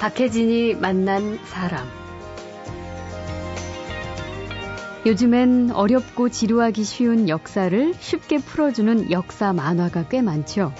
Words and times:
박혜진이 0.00 0.76
만난 0.76 1.38
사람. 1.44 1.86
요즘엔 5.06 5.70
어렵고 5.72 6.28
지루하기 6.28 6.84
쉬운 6.84 7.28
역사를 7.28 7.94
쉽게 7.98 8.38
풀어주는 8.38 9.10
역사 9.10 9.52
만화가 9.52 10.04
꽤 10.08 10.22
많죠. 10.22 10.72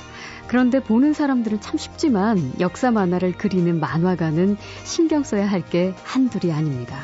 그런데 0.46 0.80
보는 0.80 1.12
사람들은 1.12 1.60
참 1.60 1.76
쉽지만 1.78 2.52
역사 2.60 2.90
만화를 2.90 3.32
그리는 3.32 3.78
만화가는 3.80 4.56
신경 4.84 5.22
써야 5.22 5.46
할 5.46 5.62
게 5.62 5.94
한둘이 6.04 6.52
아닙니다. 6.52 6.96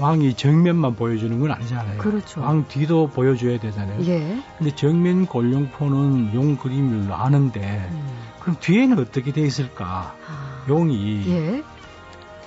왕이 0.00 0.34
정면만 0.34 0.96
보여주는 0.96 1.38
건 1.38 1.50
아니잖아요. 1.52 1.98
그렇죠. 1.98 2.40
왕 2.40 2.66
뒤도 2.66 3.08
보여줘야 3.08 3.58
되잖아요. 3.60 4.04
예. 4.06 4.38
근데 4.58 4.74
정면 4.74 5.26
골룡포는 5.26 6.34
용 6.34 6.56
그림을 6.56 7.12
아는데 7.12 7.88
음. 7.92 8.08
그럼 8.40 8.56
뒤에는 8.58 8.98
어떻게 8.98 9.32
돼 9.32 9.42
있을까? 9.42 10.14
아. 10.28 10.51
용이 10.68 11.24
예. 11.28 11.64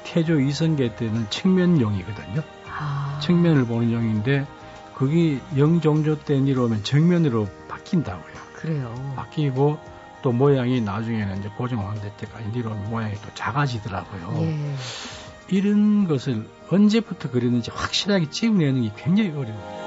태조 0.03 0.39
이성계 0.39 0.95
때는 0.95 1.29
측면 1.29 1.81
용이거든요. 1.81 2.41
아. 2.69 3.19
측면을 3.21 3.65
보는 3.65 3.91
용인데 3.91 4.45
그게 4.93 5.39
영종조 5.57 6.19
때 6.19 6.37
이러면 6.37 6.83
정면으로 6.83 7.47
바뀐다고요. 7.67 8.35
그래요. 8.53 9.13
바뀌고 9.15 9.77
또 10.21 10.31
모양이 10.31 10.81
나중에는 10.81 11.39
이제 11.39 11.49
고종왕대 11.57 12.13
때까지 12.17 12.49
이런 12.55 12.89
모양이 12.89 13.13
또 13.15 13.33
작아지더라고요. 13.33 14.41
예. 14.41 14.75
이런 15.49 16.07
것을 16.07 16.47
언제부터 16.69 17.29
그렸는지 17.29 17.69
확실하게 17.71 18.29
찍어내는 18.29 18.83
게 18.83 18.91
굉장히 18.97 19.29
어려워요. 19.29 19.85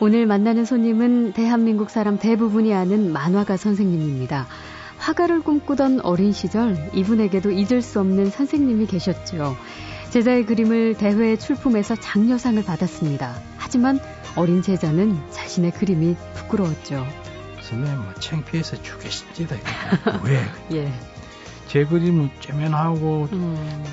오늘 0.00 0.26
만나는 0.26 0.64
손님은 0.64 1.34
대한민국 1.34 1.90
사람 1.90 2.18
대부분이 2.18 2.74
아는 2.74 3.12
만화가 3.12 3.58
선생님입니다. 3.58 4.46
화가를 5.00 5.40
꿈꾸던 5.42 6.00
어린 6.02 6.32
시절 6.32 6.90
이분에게도 6.92 7.50
잊을 7.50 7.80
수 7.82 8.00
없는 8.00 8.30
선생님이 8.30 8.86
계셨죠. 8.86 9.56
제자의 10.10 10.44
그림을 10.44 10.94
대회에 10.94 11.36
출품해서 11.36 11.96
장려상을 11.96 12.62
받았습니다. 12.64 13.34
하지만 13.56 13.98
어린 14.36 14.60
제자는 14.62 15.18
자신의 15.30 15.72
그림이 15.72 16.16
부끄러웠죠. 16.34 17.06
선생님 17.62 18.02
뭐 18.02 18.14
창피해서 18.14 18.82
죽겠습니다. 18.82 19.56
왜? 20.22 20.44
예. 20.76 20.92
제 21.66 21.84
그림은 21.84 22.30
쬐면하고 22.40 23.32
음, 23.32 23.84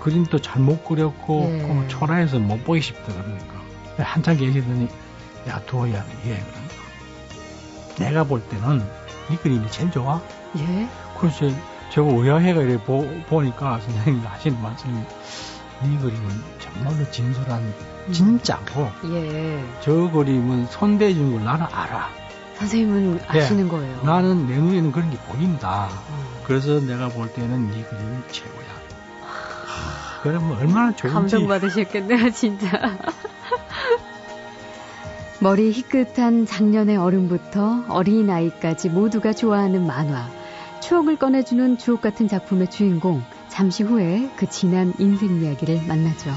그림도 0.00 0.38
잘 0.38 0.62
못 0.62 0.84
그렸고 0.84 1.42
예. 1.50 1.88
초라해서 1.88 2.38
못 2.38 2.64
보기 2.64 2.80
싶다 2.80 3.12
그러니까 3.12 3.62
한참 3.98 4.36
계시더니 4.36 4.88
야 5.48 5.60
두어야 5.66 6.04
예 6.26 6.28
그러니까 6.28 6.60
내가 7.98 8.24
볼 8.24 8.40
때는 8.48 8.82
이 9.30 9.36
그림이 9.36 9.70
제일 9.70 9.90
좋아. 9.90 10.22
예. 10.58 10.88
그래서 11.18 11.48
제가 11.90 12.06
의아해가 12.06 12.62
이래 12.62 12.78
보, 12.78 13.06
보니까 13.28 13.80
선생님이 13.80 14.24
하시는 14.26 14.60
말씀이 14.60 14.98
이 15.84 15.98
그림은 15.98 16.42
정말로 16.58 17.10
진솔한 17.10 17.74
진짜고 18.12 18.90
예. 19.12 19.64
저 19.80 19.92
그림은 20.10 20.66
손대준 20.66 21.32
걸 21.32 21.44
나는 21.44 21.66
알아. 21.70 22.08
선생님은 22.56 23.20
예. 23.34 23.40
아시는 23.40 23.68
거예요. 23.68 24.02
나는 24.02 24.46
내 24.46 24.56
눈에는 24.56 24.92
그런 24.92 25.10
게 25.10 25.16
보인다. 25.18 25.88
음. 26.10 26.24
그래서 26.44 26.80
내가 26.80 27.08
볼 27.08 27.32
때는 27.32 27.68
이 27.74 27.82
그림이 27.84 28.22
최고야. 28.30 28.64
하, 29.24 30.22
그러면 30.22 30.56
얼마나 30.58 30.94
좋은지. 30.94 31.14
감동 31.14 31.48
받으셨겠네요, 31.48 32.30
진짜. 32.30 32.96
머리 35.40 35.72
희끗한 35.72 36.46
작년의 36.46 36.96
어른부터 36.96 37.84
어린아이까지 37.88 38.88
모두가 38.90 39.32
좋아하는 39.32 39.86
만화. 39.86 40.28
추억을 40.84 41.16
꺼내주는 41.16 41.78
주옥 41.78 42.02
같은 42.02 42.28
작품의 42.28 42.68
주인공. 42.68 43.22
잠시 43.48 43.82
후에 43.82 44.28
그 44.36 44.46
지난 44.50 44.92
인생 44.98 45.40
이야기를 45.40 45.86
만나죠. 45.86 46.30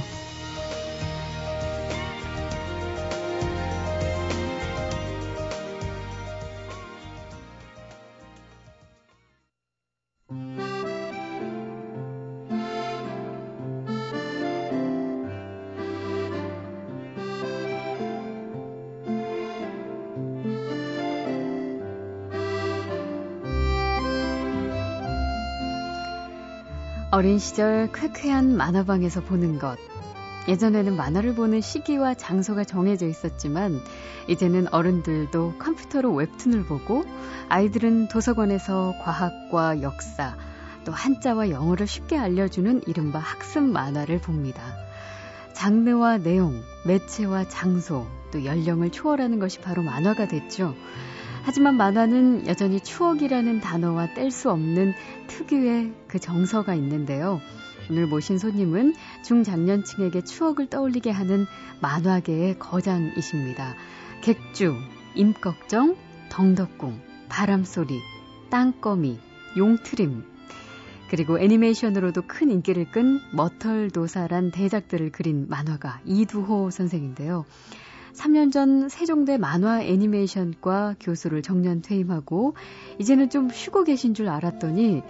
어린 27.17 27.39
시절 27.39 27.91
쾌쾌한 27.94 28.55
만화방에서 28.55 29.22
보는 29.22 29.57
것. 29.57 29.79
예전에는 30.47 30.95
만화를 30.95 31.33
보는 31.33 31.61
시기와 31.61 32.13
장소가 32.13 32.63
정해져 32.63 33.07
있었지만 33.07 33.81
이제는 34.28 34.72
어른들도 34.72 35.56
컴퓨터로 35.57 36.13
웹툰을 36.13 36.66
보고 36.66 37.06
아이들은 37.50 38.09
도서관에서 38.09 38.94
과학과 39.01 39.81
역사 39.81 40.38
또 40.85 40.91
한자와 40.91 41.50
영어를 41.50 41.88
쉽게 41.88 42.19
알려주는 42.19 42.83
이른바 42.85 43.17
학습 43.17 43.63
만화를 43.63 44.22
봅니다. 44.22 44.61
장르와 45.53 46.19
내용, 46.19 46.61
매체와 46.85 47.47
장소, 47.50 48.06
또 48.29 48.45
연령을 48.45 48.91
초월하는 48.91 49.39
것이 49.39 49.59
바로 49.59 49.81
만화가 49.81 50.27
됐죠. 50.27 50.75
하지만 51.47 51.77
만화는 51.77 52.45
여전히 52.45 52.81
추억이라는 52.81 53.61
단어와 53.61 54.13
뗄 54.13 54.31
수 54.31 54.51
없는 54.51 54.93
특유의 55.27 55.93
그 56.09 56.19
정서가 56.19 56.75
있는데요. 56.75 57.39
오늘 57.89 58.05
모신 58.05 58.37
손님은 58.37 58.93
중장년층에게 59.23 60.25
추억을 60.25 60.67
떠올리게 60.67 61.09
하는 61.09 61.45
만화계의 61.81 62.59
거장이십니다. 62.59 63.75
객주, 64.19 64.75
임꺽정, 65.15 65.95
덩덕궁, 66.27 66.99
바람소리, 67.29 67.97
땅거미, 68.49 69.17
용트림, 69.55 70.25
그리고 71.09 71.39
애니메이션으로도 71.39 72.23
큰 72.27 72.51
인기를 72.51 72.91
끈 72.91 73.21
머털도사란 73.31 74.51
대작들을 74.51 75.13
그린 75.13 75.45
만화가 75.47 76.01
이두호 76.03 76.71
선생인데요. 76.71 77.45
3년 78.17 78.51
전 78.51 78.89
세종대 78.89 79.38
만화 79.38 79.81
애니메이션과 79.83 80.95
교수를 81.00 81.41
정년 81.44 81.81
퇴임하고 81.81 82.55
이제는 83.00 83.29
좀 83.29 83.50
쉬고 83.50 83.83
계신 83.83 84.13
줄 84.13 84.28
알았더니 84.28 85.03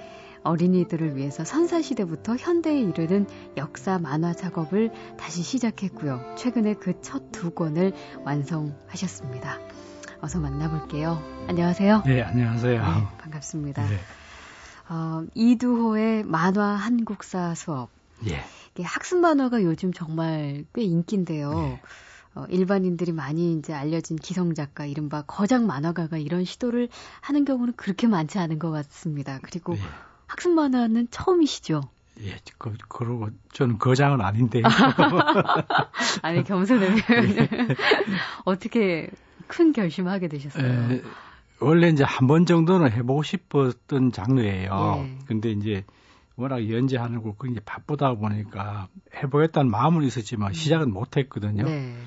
어린이들을 0.43 1.15
위해서 1.15 1.43
선사시대부터 1.43 2.35
현대에 2.35 2.79
이르는 2.79 3.27
역사 3.57 3.97
만화 3.97 4.33
작업을 4.33 4.91
다시 5.17 5.41
시작했고요. 5.41 6.35
최근에 6.37 6.75
그 6.75 6.93
첫 7.01 7.31
두 7.31 7.51
권을 7.51 7.93
완성하셨습니다. 8.23 9.57
어서 10.21 10.39
만나볼게요. 10.39 11.21
안녕하세요. 11.47 12.03
네, 12.05 12.21
안녕하세요. 12.21 12.81
네, 12.81 13.07
반갑습니다. 13.19 13.87
네. 13.87 13.97
어, 14.89 15.25
이두호의 15.33 16.23
만화 16.23 16.63
한국사 16.75 17.55
수업. 17.55 17.89
예. 18.27 18.41
학습 18.83 19.19
만화가 19.19 19.63
요즘 19.63 19.91
정말 19.91 20.65
꽤 20.73 20.83
인기인데요. 20.83 21.51
네. 21.51 21.81
어, 22.37 22.45
일반인들이 22.49 23.11
많이 23.13 23.53
이제 23.53 23.73
알려진 23.73 24.15
기성 24.15 24.53
작가, 24.53 24.85
이른바 24.85 25.23
거장 25.25 25.65
만화가가 25.65 26.17
이런 26.19 26.45
시도를 26.45 26.87
하는 27.19 27.45
경우는 27.45 27.73
그렇게 27.75 28.05
많지 28.05 28.37
않은 28.37 28.59
것 28.59 28.69
같습니다. 28.69 29.39
그리고 29.41 29.73
예. 29.75 29.79
학습 30.27 30.51
만화는 30.51 31.07
처음이시죠? 31.09 31.81
예, 32.21 32.37
그, 32.59 32.73
그러고 32.89 33.29
저는 33.53 33.79
거장은 33.79 34.21
아닌데. 34.21 34.61
아니 36.21 36.43
겸손의 36.43 36.95
표현을 37.01 37.47
어떻게 38.45 39.09
큰 39.47 39.71
결심하게 39.73 40.27
되셨어요? 40.27 40.91
에, 40.93 41.01
원래 41.59 41.89
이제 41.89 42.03
한 42.03 42.27
번 42.27 42.45
정도는 42.45 42.91
해보고 42.91 43.23
싶었던 43.23 44.11
장르예요. 44.11 44.95
예. 45.05 45.17
근데 45.25 45.51
이제 45.51 45.85
워낙 46.37 46.69
연재하는 46.69 47.23
거 47.23 47.35
그게 47.35 47.59
바쁘다 47.59 48.13
보니까 48.13 48.87
해보겠다는 49.15 49.69
마음은 49.69 50.03
있었지만 50.03 50.53
시작은 50.53 50.93
못 50.93 51.17
했거든요. 51.17 51.63
네. 51.63 51.97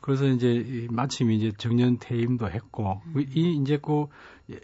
그래서 0.00 0.26
이제 0.26 0.52
이 0.52 0.86
마침 0.90 1.30
이제 1.30 1.50
정년 1.56 1.98
퇴임도 1.98 2.50
했고 2.50 3.02
음. 3.06 3.24
이 3.34 3.58
이제 3.60 3.78
그 3.82 4.06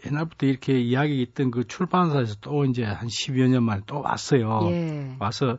옛날부터 0.05 0.45
이렇게 0.45 0.79
이야기 0.79 1.21
있던 1.21 1.51
그 1.51 1.67
출판사에서 1.67 2.35
또 2.41 2.63
이제 2.63 2.83
한 2.83 3.07
10여 3.07 3.49
년 3.49 3.63
만에 3.63 3.81
또 3.85 4.01
왔어요. 4.01 4.69
예. 4.69 5.15
와서 5.19 5.57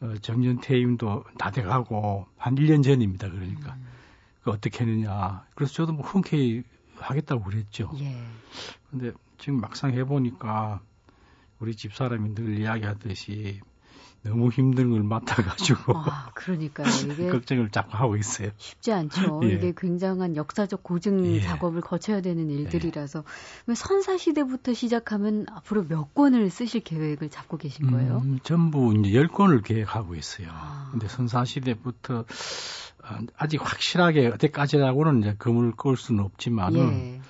어, 0.00 0.14
정년 0.20 0.60
퇴임도 0.60 1.24
다 1.38 1.50
돼가고 1.50 2.26
한 2.36 2.56
1년 2.56 2.82
전입니다. 2.82 3.30
그러니까 3.30 3.74
음. 3.74 3.86
그 4.42 4.50
어떻게 4.50 4.84
했느냐. 4.84 5.46
그래서 5.54 5.72
저도 5.72 5.92
뭐 5.92 6.04
흔쾌히 6.04 6.64
하겠다고 6.96 7.44
그랬죠. 7.44 7.90
예. 8.00 8.22
근데 8.90 9.12
지금 9.38 9.60
막상 9.60 9.92
해보니까 9.92 10.80
우리 11.62 11.76
집 11.76 11.94
사람이 11.94 12.34
늘 12.34 12.58
이야기하듯이 12.58 13.60
너무 14.24 14.50
힘든 14.50 14.90
걸 14.90 15.04
맡아가지고 15.04 15.96
아, 15.96 16.30
그러니까요. 16.34 16.86
이게 17.12 17.28
걱정을 17.28 17.70
자꾸 17.70 17.96
하고 17.96 18.16
있어요. 18.16 18.50
쉽지 18.56 18.92
않죠. 18.92 19.40
예. 19.46 19.54
이게 19.54 19.72
굉장한 19.76 20.34
역사적 20.34 20.82
고증 20.82 21.24
예. 21.36 21.40
작업을 21.40 21.80
거쳐야 21.80 22.20
되는 22.20 22.50
일들이라서 22.50 23.22
예. 23.68 23.74
선사 23.74 24.18
시대부터 24.18 24.74
시작하면 24.74 25.46
앞으로 25.50 25.86
몇 25.86 26.12
권을 26.14 26.50
쓰실 26.50 26.80
계획을 26.82 27.30
잡고 27.30 27.58
계신 27.58 27.92
거예요? 27.92 28.22
음, 28.24 28.40
전부 28.42 28.92
이제 28.96 29.14
열 29.14 29.28
권을 29.28 29.62
계획하고 29.62 30.16
있어요. 30.16 30.48
아. 30.50 30.88
근데 30.90 31.06
선사 31.06 31.44
시대부터 31.44 32.24
어, 33.04 33.18
아직 33.36 33.60
확실하게 33.62 34.28
어디까지라고는 34.34 35.20
이제 35.20 35.34
금을 35.38 35.72
끌 35.76 35.96
수는 35.96 36.24
없지만은 36.24 36.92
예. 36.92 37.20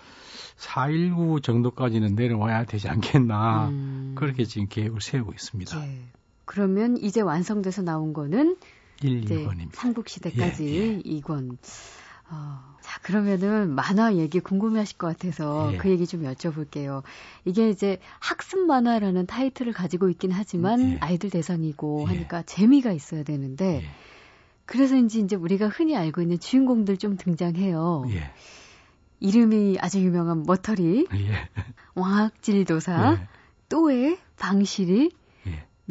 4.19 0.63 1.43
정도까지는 1.43 2.15
내려와야 2.15 2.65
되지 2.65 2.89
않겠나 2.89 3.69
음. 3.69 4.13
그렇게 4.15 4.45
지금 4.45 4.69
계획을 4.69 5.01
세우고 5.01 5.33
있습니다. 5.33 5.85
예. 5.85 5.99
그러면 6.45 6.97
이제 6.99 7.21
완성돼서 7.21 7.83
나온 7.83 8.13
거는 8.13 8.57
1, 9.03 9.25
2권입니다. 9.25 9.75
삼국 9.75 10.09
시대까지 10.09 10.65
예, 10.67 11.03
예. 11.05 11.21
2권. 11.21 11.57
어, 12.31 12.77
자, 12.81 13.01
그러면은 13.03 13.75
만화 13.75 14.15
얘기 14.15 14.39
궁금해 14.41 14.79
하실 14.79 14.97
것 14.99 15.09
같아서 15.09 15.73
예. 15.73 15.77
그 15.79 15.91
얘기 15.91 16.07
좀 16.07 16.23
여쭤볼게요. 16.23 17.03
이게 17.45 17.69
이제 17.69 17.99
학습 18.21 18.61
만화라는 18.61 19.27
타이틀을 19.27 19.73
가지고 19.73 20.09
있긴 20.11 20.31
하지만 20.31 20.93
예. 20.93 20.99
아이들 21.01 21.31
대상이고 21.31 22.03
예. 22.03 22.15
하니까 22.15 22.43
재미가 22.43 22.93
있어야 22.93 23.25
되는데 23.25 23.83
예. 23.83 23.89
그래서인지 24.65 25.21
이제 25.21 25.35
우리가 25.35 25.69
흔히 25.69 25.97
알고 25.97 26.23
있는 26.23 26.39
주인공들 26.39 26.97
좀 26.97 27.17
등장해요. 27.17 28.05
이름이 29.23 29.79
아주 29.81 30.01
유명한 30.01 30.43
머터리, 30.45 31.07
왕학질도사, 31.95 33.27
또의 33.69 34.19
방실이, 34.37 35.13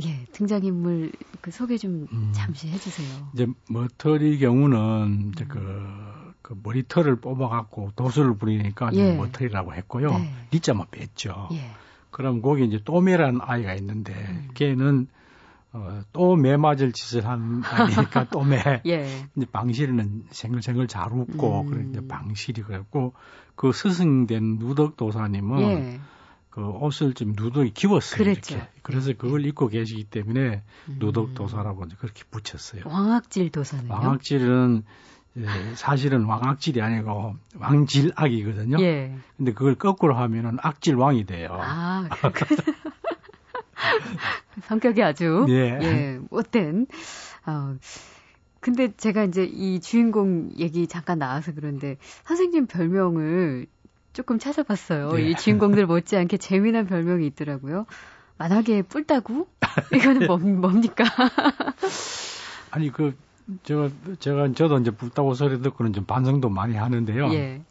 예, 0.03 0.25
등장인물 0.31 1.11
그 1.39 1.51
소개 1.51 1.77
좀 1.77 2.07
음, 2.11 2.31
잠시 2.33 2.67
해주세요. 2.67 3.29
이제 3.33 3.47
머털이 3.69 4.37
경우는 4.39 5.31
이제 5.33 5.45
그, 5.45 6.33
그 6.41 6.59
머리털을 6.61 7.17
뽑아갖고 7.17 7.91
도수를 7.95 8.35
부리니까 8.35 8.91
예. 8.93 9.15
머털이라고 9.15 9.73
했고요. 9.75 10.11
네. 10.11 10.33
리자만 10.51 10.87
뺐죠. 10.91 11.49
예. 11.53 11.71
그럼 12.09 12.41
거기 12.41 12.65
이제 12.65 12.81
또매라는 12.83 13.39
아이가 13.41 13.73
있는데 13.75 14.13
음. 14.13 14.49
걔는 14.53 15.07
어, 15.73 16.01
또 16.11 16.35
매 16.35 16.57
맞을 16.57 16.91
짓을 16.91 17.25
한 17.25 17.61
아이니까 17.63 18.25
또 18.29 18.43
매. 18.43 18.81
예. 18.85 19.05
이제 19.35 19.45
방실은 19.51 20.25
생글생글 20.29 20.87
잘 20.87 21.11
웃고 21.13 21.61
음. 21.61 21.89
이제 21.89 22.05
방실이 22.05 22.63
그랬고 22.63 23.13
그 23.55 23.71
스승된 23.71 24.57
누덕 24.59 24.97
도사님은 24.97 25.61
예. 25.61 25.99
그 26.49 26.61
옷을 26.67 27.13
좀 27.13 27.33
누더기 27.37 27.71
기웠어요. 27.71 28.17
그랬죠. 28.17 28.55
이렇게. 28.55 28.69
그래서 28.81 29.13
그걸 29.17 29.45
입고 29.45 29.69
계시기 29.69 30.03
때문에 30.03 30.61
음. 30.89 30.97
누덕 30.99 31.33
도사라고 31.35 31.85
그렇게 31.97 32.23
붙였어요. 32.29 32.83
왕악질 32.85 33.51
도사는요? 33.51 33.93
왕악질은 33.93 34.83
예, 35.37 35.45
사실은 35.75 36.25
왕악질이 36.25 36.81
아니고 36.81 37.35
왕질악이거든요. 37.57 38.81
예. 38.81 39.15
근데 39.37 39.53
그걸 39.53 39.75
거꾸로 39.75 40.15
하면은 40.17 40.57
악질 40.61 40.95
왕이 40.95 41.25
돼요. 41.25 41.47
아, 41.53 42.09
성격이 44.65 45.03
아주 45.03 45.45
예, 45.49 45.79
예 45.81 46.19
못된. 46.29 46.87
어, 47.45 47.75
근데 48.59 48.91
제가 48.95 49.23
이제 49.23 49.43
이 49.43 49.79
주인공 49.79 50.51
얘기 50.57 50.87
잠깐 50.87 51.19
나와서 51.19 51.51
그런데 51.53 51.97
선생님 52.25 52.67
별명을 52.67 53.65
조금 54.13 54.39
찾아봤어요. 54.39 55.13
네. 55.13 55.29
이 55.29 55.35
주인공들 55.35 55.85
못지않게 55.85 56.37
재미난 56.37 56.85
별명이 56.85 57.25
있더라고요. 57.27 57.85
만약에 58.37 58.83
뿔따구? 58.83 59.47
이거는 59.93 60.27
뭐, 60.27 60.37
뭡니까? 60.37 61.05
아니 62.71 62.91
그 62.91 63.15
제가 63.63 63.89
제가 64.19 64.53
저도 64.53 64.79
이제 64.79 64.91
뿔따구 64.91 65.35
소리 65.35 65.61
듣고는 65.61 65.93
좀 65.93 66.05
반성도 66.05 66.49
많이 66.49 66.75
하는데요. 66.75 67.33
예. 67.33 67.61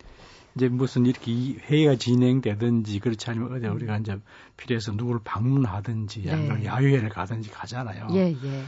이제 0.57 0.69
무슨 0.69 1.07
이렇게 1.07 1.33
회의가 1.33 1.97
진행되든지 1.97 2.99
그렇지 3.01 3.31
않으면 3.31 3.53
어디 3.53 3.67
우리가 3.67 3.99
이제 3.99 4.19
필요해서 4.57 4.93
누구를 4.93 5.21
방문하든지 5.25 6.23
네. 6.23 6.65
야유회를 6.65 7.09
가든지 7.09 7.51
가잖아요. 7.51 8.09
예, 8.13 8.37
예. 8.43 8.65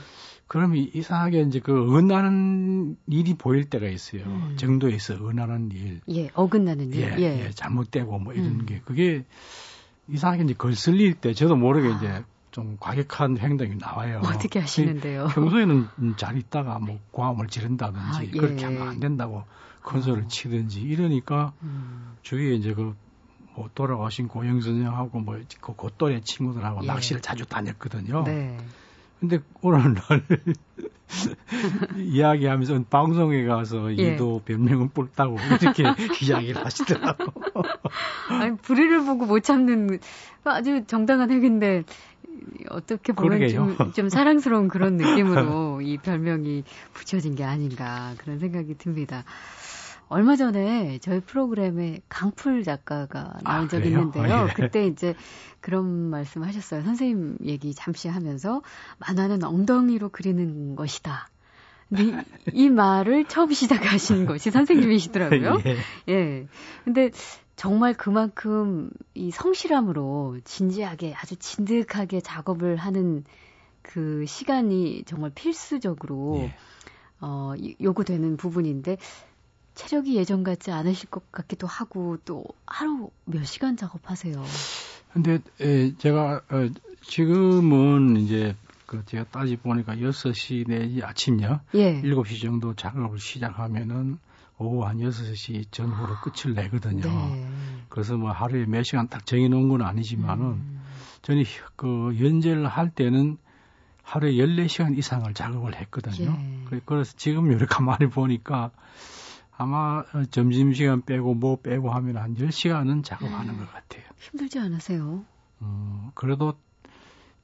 그러면 0.46 0.86
이상하게 0.92 1.42
이제 1.42 1.60
그 1.60 1.96
은하는 1.96 2.96
일이 3.06 3.34
보일 3.34 3.64
때가 3.70 3.88
있어요. 3.88 4.24
음. 4.24 4.54
정도에서 4.56 5.14
은하는 5.14 5.70
일. 5.72 6.00
예, 6.10 6.28
어긋나는 6.34 6.92
일. 6.92 7.00
예, 7.00 7.16
예. 7.18 7.44
예 7.46 7.50
잘못되고 7.50 8.18
뭐 8.18 8.34
이런 8.34 8.60
음. 8.60 8.66
게 8.66 8.80
그게 8.84 9.24
이상하게 10.08 10.44
이제 10.44 10.54
걸슬릴 10.54 11.14
때 11.14 11.32
저도 11.32 11.56
모르게 11.56 11.88
아. 11.88 11.96
이제 11.96 12.24
좀 12.50 12.76
과격한 12.78 13.38
행동이 13.38 13.76
나와요. 13.76 14.20
어떻게 14.24 14.58
하시는데요? 14.60 15.28
평소에는 15.28 15.86
잘 16.18 16.36
있다가 16.36 16.78
뭐 16.78 17.00
고함을 17.12 17.48
지른다든지 17.48 18.18
아, 18.18 18.22
예. 18.22 18.30
그렇게 18.30 18.66
하면 18.66 18.88
안 18.88 19.00
된다고 19.00 19.44
아. 19.84 20.28
치든지 20.28 20.80
이러니까 20.80 21.52
음. 21.62 22.16
주위에 22.22 22.54
이제 22.54 22.74
그 22.74 22.94
뭐 23.54 23.68
돌아가신 23.74 24.28
고영 24.28 24.60
선생하고 24.60 25.20
뭐그 25.20 25.74
곧또래 25.76 26.20
친구들하고 26.20 26.80
예. 26.82 26.86
낚시를 26.86 27.20
자주 27.20 27.44
다녔거든요. 27.46 28.24
네. 28.24 28.56
근데 29.20 29.38
오늘 29.60 29.94
날 29.94 30.22
이야기하면서 31.96 32.84
방송에 32.90 33.44
가서 33.44 33.96
예. 33.96 34.14
이도 34.14 34.42
변명은 34.44 34.88
뿔다고 34.90 35.36
이렇게 35.60 35.84
이야기를 36.24 36.64
하시더라고. 36.64 37.32
아니 38.30 38.56
불의를 38.56 39.04
보고 39.04 39.26
못 39.26 39.40
참는 39.40 39.98
아주 40.44 40.84
정당한 40.86 41.30
핵인데 41.30 41.84
어떻게 42.70 43.12
보면 43.12 43.48
좀, 43.48 43.76
좀, 43.92 44.08
사랑스러운 44.08 44.66
그런 44.66 44.96
느낌으로 44.96 45.80
이 45.82 45.98
별명이 45.98 46.64
붙여진 46.92 47.36
게 47.36 47.44
아닌가 47.44 48.14
그런 48.18 48.40
생각이 48.40 48.76
듭니다. 48.78 49.24
얼마 50.12 50.36
전에 50.36 50.98
저희 50.98 51.20
프로그램에 51.20 52.02
강풀 52.10 52.64
작가가 52.64 53.32
나온 53.42 53.64
아, 53.64 53.68
적이 53.68 53.88
있는데요. 53.88 54.46
예. 54.46 54.52
그때 54.52 54.86
이제 54.86 55.14
그런 55.60 55.86
말씀 55.86 56.42
하셨어요. 56.42 56.82
선생님 56.82 57.38
얘기 57.44 57.74
잠시 57.74 58.08
하면서 58.08 58.60
만화는 58.98 59.42
엉덩이로 59.42 60.10
그리는 60.10 60.76
것이다. 60.76 61.28
근데 61.88 62.04
이, 62.04 62.14
이 62.52 62.68
말을 62.68 63.24
처음 63.24 63.54
시작하신 63.54 64.26
것이 64.26 64.50
선생님이시더라고요. 64.50 65.62
예. 65.64 66.12
예. 66.12 66.46
근데 66.84 67.10
정말 67.56 67.94
그만큼 67.94 68.90
이 69.14 69.30
성실함으로 69.30 70.40
진지하게 70.44 71.14
아주 71.14 71.36
진득하게 71.36 72.20
작업을 72.20 72.76
하는 72.76 73.24
그 73.80 74.26
시간이 74.26 75.04
정말 75.06 75.30
필수적으로 75.34 76.40
예. 76.42 76.54
어, 77.22 77.54
요구되는 77.80 78.36
부분인데 78.36 78.98
체력이 79.74 80.16
예전 80.16 80.44
같지 80.44 80.70
않으실 80.70 81.10
것 81.10 81.30
같기도 81.32 81.66
하고 81.66 82.18
또 82.24 82.44
하루 82.66 83.10
몇 83.24 83.44
시간 83.44 83.76
작업하세요? 83.76 84.42
근데 85.12 85.40
에, 85.60 85.94
제가 85.96 86.42
어, 86.50 86.68
지금은 87.02 88.16
이제 88.18 88.54
그 88.86 89.02
제가 89.06 89.24
따지 89.24 89.56
보니까 89.56 89.96
6시 89.96 90.66
내지 90.68 91.02
아침요. 91.02 91.60
예. 91.74 92.02
7시 92.02 92.42
정도 92.42 92.74
작업을 92.74 93.18
시작하면은 93.18 94.18
오후 94.58 94.84
한 94.84 94.98
6시 94.98 95.70
전후로 95.70 96.16
끝을 96.22 96.54
내거든요. 96.54 97.02
네. 97.02 97.46
그래서 97.88 98.16
뭐 98.16 98.30
하루에 98.30 98.66
몇 98.66 98.82
시간 98.82 99.08
딱 99.08 99.26
정해 99.26 99.48
놓은 99.48 99.68
건 99.68 99.82
아니지만은 99.82 100.44
음. 100.44 100.82
저는 101.22 101.44
그 101.76 102.16
연재를 102.20 102.66
할 102.66 102.90
때는 102.90 103.38
하루에 104.02 104.32
14시간 104.32 104.96
이상을 104.96 105.32
작업을 105.34 105.74
했거든요. 105.76 106.36
예. 106.38 106.80
그래서 106.84 107.14
지금 107.16 107.50
이렇게 107.50 107.66
가만히 107.66 108.08
보니까 108.08 108.70
아마 109.62 110.04
점심시간 110.30 111.02
빼고 111.02 111.34
뭐 111.34 111.60
빼고 111.60 111.92
하면 111.92 112.16
한 112.16 112.34
10시간은 112.34 113.04
작업하는 113.04 113.56
것 113.58 113.72
같아요. 113.72 114.02
힘들지 114.18 114.58
않으세요? 114.58 115.24
어, 115.60 116.10
그래도 116.14 116.54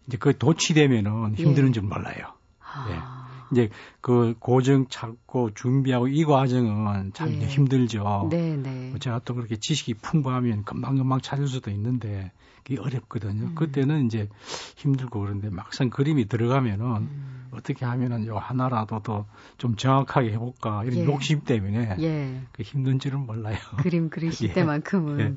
이제 0.06 0.16
그 0.18 0.36
도취되면은 0.36 1.36
힘드는 1.36 1.68
예. 1.68 1.72
줄 1.72 1.82
몰라요. 1.84 2.34
아. 2.60 2.86
예. 2.90 3.17
이제 3.52 3.70
그 4.00 4.34
고정 4.38 4.86
찾고 4.88 5.54
준비하고 5.54 6.08
이 6.08 6.24
과정은 6.24 7.12
참 7.14 7.32
예. 7.40 7.46
힘들죠. 7.46 8.28
네네. 8.30 8.56
네. 8.62 8.88
뭐 8.90 8.98
제가 8.98 9.20
또 9.24 9.34
그렇게 9.34 9.56
지식이 9.56 9.94
풍부하면 9.94 10.64
금방금방 10.64 11.20
찾을 11.20 11.46
수도 11.46 11.70
있는데 11.70 12.32
그게 12.64 12.80
어렵거든요. 12.80 13.46
음. 13.46 13.54
그때는 13.54 14.06
이제 14.06 14.28
힘들고 14.76 15.20
그런데 15.20 15.48
막상 15.50 15.90
그림이 15.90 16.28
들어가면은 16.28 16.86
음. 16.86 17.48
어떻게 17.50 17.86
하면은 17.86 18.26
요 18.26 18.36
하나라도 18.36 19.00
더 19.02 19.26
좀 19.58 19.74
정확하게 19.76 20.32
해볼까 20.32 20.84
이런 20.84 20.98
예. 21.00 21.04
욕심 21.04 21.40
때문에 21.40 21.96
예. 22.00 22.40
그 22.52 22.62
힘든 22.62 22.98
줄은 22.98 23.26
몰라요. 23.26 23.56
그림 23.82 24.08
그리실 24.08 24.48
예. 24.50 24.52
때만큼은 24.52 25.20
예. 25.20 25.36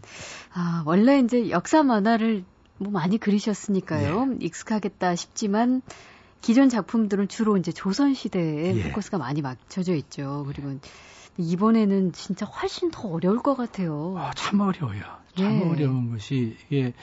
아 0.54 0.84
원래 0.86 1.20
이제 1.20 1.50
역사 1.50 1.84
만화를 1.84 2.46
뭐 2.78 2.92
많이 2.92 3.18
그리셨으니까요 3.18 4.26
네. 4.26 4.38
익숙하겠다 4.42 5.16
싶지만 5.16 5.82
기존 6.42 6.70
작품들은 6.70 7.28
주로 7.28 7.58
이제 7.58 7.72
조선 7.72 8.14
시대에 8.14 8.76
예. 8.76 8.84
포커스가 8.84 9.18
많이 9.18 9.42
맞춰져 9.42 9.94
있죠. 9.96 10.44
그리고 10.48 10.78
이번에는 11.38 12.12
진짜 12.14 12.46
훨씬 12.46 12.92
더 12.92 13.08
어려울 13.08 13.40
것 13.42 13.56
같아요. 13.56 14.16
아, 14.18 14.32
참 14.34 14.60
어려워요. 14.60 15.02
참 15.36 15.62
예. 15.62 15.70
어려운 15.70 16.12
것이 16.12 16.58
이게 16.70 16.94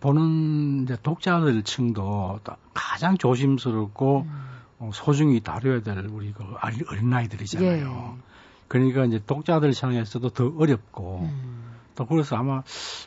보는 0.00 0.84
이제 0.84 0.96
독자들 1.02 1.62
층도 1.62 2.40
가장 2.74 3.16
조심스럽고 3.16 4.26
음. 4.28 4.42
어, 4.78 4.90
소중히 4.92 5.40
다뤄야 5.40 5.82
될 5.82 5.98
우리 6.10 6.32
그 6.32 6.44
어린 6.60 7.12
아이들이잖아요. 7.12 8.16
예. 8.18 8.22
그러니까 8.68 9.04
이제 9.04 9.20
독자들 9.24 9.72
향해서도 9.80 10.30
더 10.30 10.52
어렵고 10.56 11.20
음. 11.22 11.61
또 11.94 12.06
그래서 12.06 12.36
아마 12.36 12.62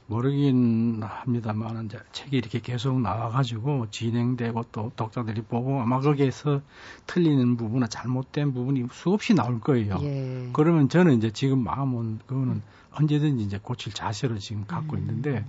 모르긴 0.08 1.02
합니다만 1.04 1.86
이제 1.86 2.00
책이 2.12 2.38
이렇게 2.38 2.60
계속 2.60 3.00
나와가지고 3.02 3.90
진행되고 3.92 4.66
또 4.72 4.92
독자들이 4.96 5.42
보고 5.44 5.82
아마 5.82 6.00
거기에서 6.00 6.62
틀리는 7.08 7.58
부분이나 7.58 7.88
잘못된 7.88 8.54
부분이 8.54 8.88
수없이 8.92 9.34
나올 9.34 9.60
거예요. 9.60 9.98
예. 10.02 10.50
그러면 10.54 10.90
저는 10.90 11.18
이제 11.18 11.32
지금 11.32 11.64
마음은 11.64 12.20
그거는 12.26 12.62
언제든지 12.92 13.44
이제 13.44 13.60
고칠 13.62 13.94
자세로 13.94 14.38
지금 14.40 14.66
갖고 14.66 14.96
음. 14.96 15.00
있는데 15.00 15.46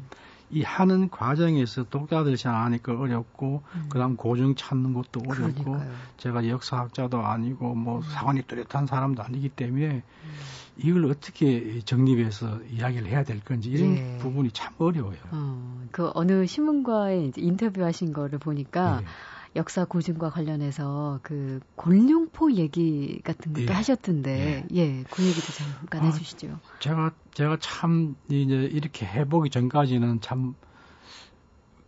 이 0.51 0.63
하는 0.63 1.11
과정에서 1.11 1.85
독자들이 1.85 2.37
잘 2.37 2.55
아니까 2.55 2.93
어렵고 2.93 3.63
음. 3.75 3.87
그다음 3.89 4.17
고증 4.17 4.55
찾는 4.55 4.95
것도 4.95 5.21
어렵고 5.27 5.65
그러니까요. 5.65 5.93
제가 6.19 6.49
역사학자도 6.49 7.19
아니고 7.19 7.75
뭐 7.75 7.99
음. 7.99 8.03
사관이 8.03 8.43
뚜렷한 8.43 8.87
사람도 8.87 9.23
아니기 9.23 9.49
때문에 9.49 9.87
음. 9.87 10.03
이걸 10.79 11.07
어떻게 11.07 11.81
정립해서 11.81 12.61
이야기를 12.71 13.09
해야 13.09 13.25
될 13.25 13.41
건지 13.41 13.71
이런 13.71 13.97
예. 13.97 14.19
부분이 14.19 14.51
참 14.53 14.75
어려워요. 14.79 15.17
어, 15.31 15.81
그 15.91 16.11
어느 16.15 16.47
신문과에 16.47 17.33
인터뷰하신 17.37 18.13
거를 18.13 18.39
보니까 18.39 19.01
예. 19.03 19.07
역사 19.57 19.87
고증과 19.87 20.31
관련해서 20.31 21.21
그 21.23 21.61
곤룡포 21.77 22.53
얘기 22.53 23.21
같은 23.25 23.55
것도 23.55 23.69
예. 23.69 23.73
하셨던데 23.73 24.67
예. 24.71 24.77
예, 24.77 25.05
그 25.11 25.23
얘기도 25.23 25.53
잠깐 25.53 26.03
아, 26.03 26.05
해주시죠. 26.07 26.61
제가 26.81 27.13
제가 27.33 27.57
참 27.61 28.17
이제 28.29 28.55
이렇게 28.55 29.07
해보기 29.07 29.49
전까지는 29.51 30.21
참 30.21 30.55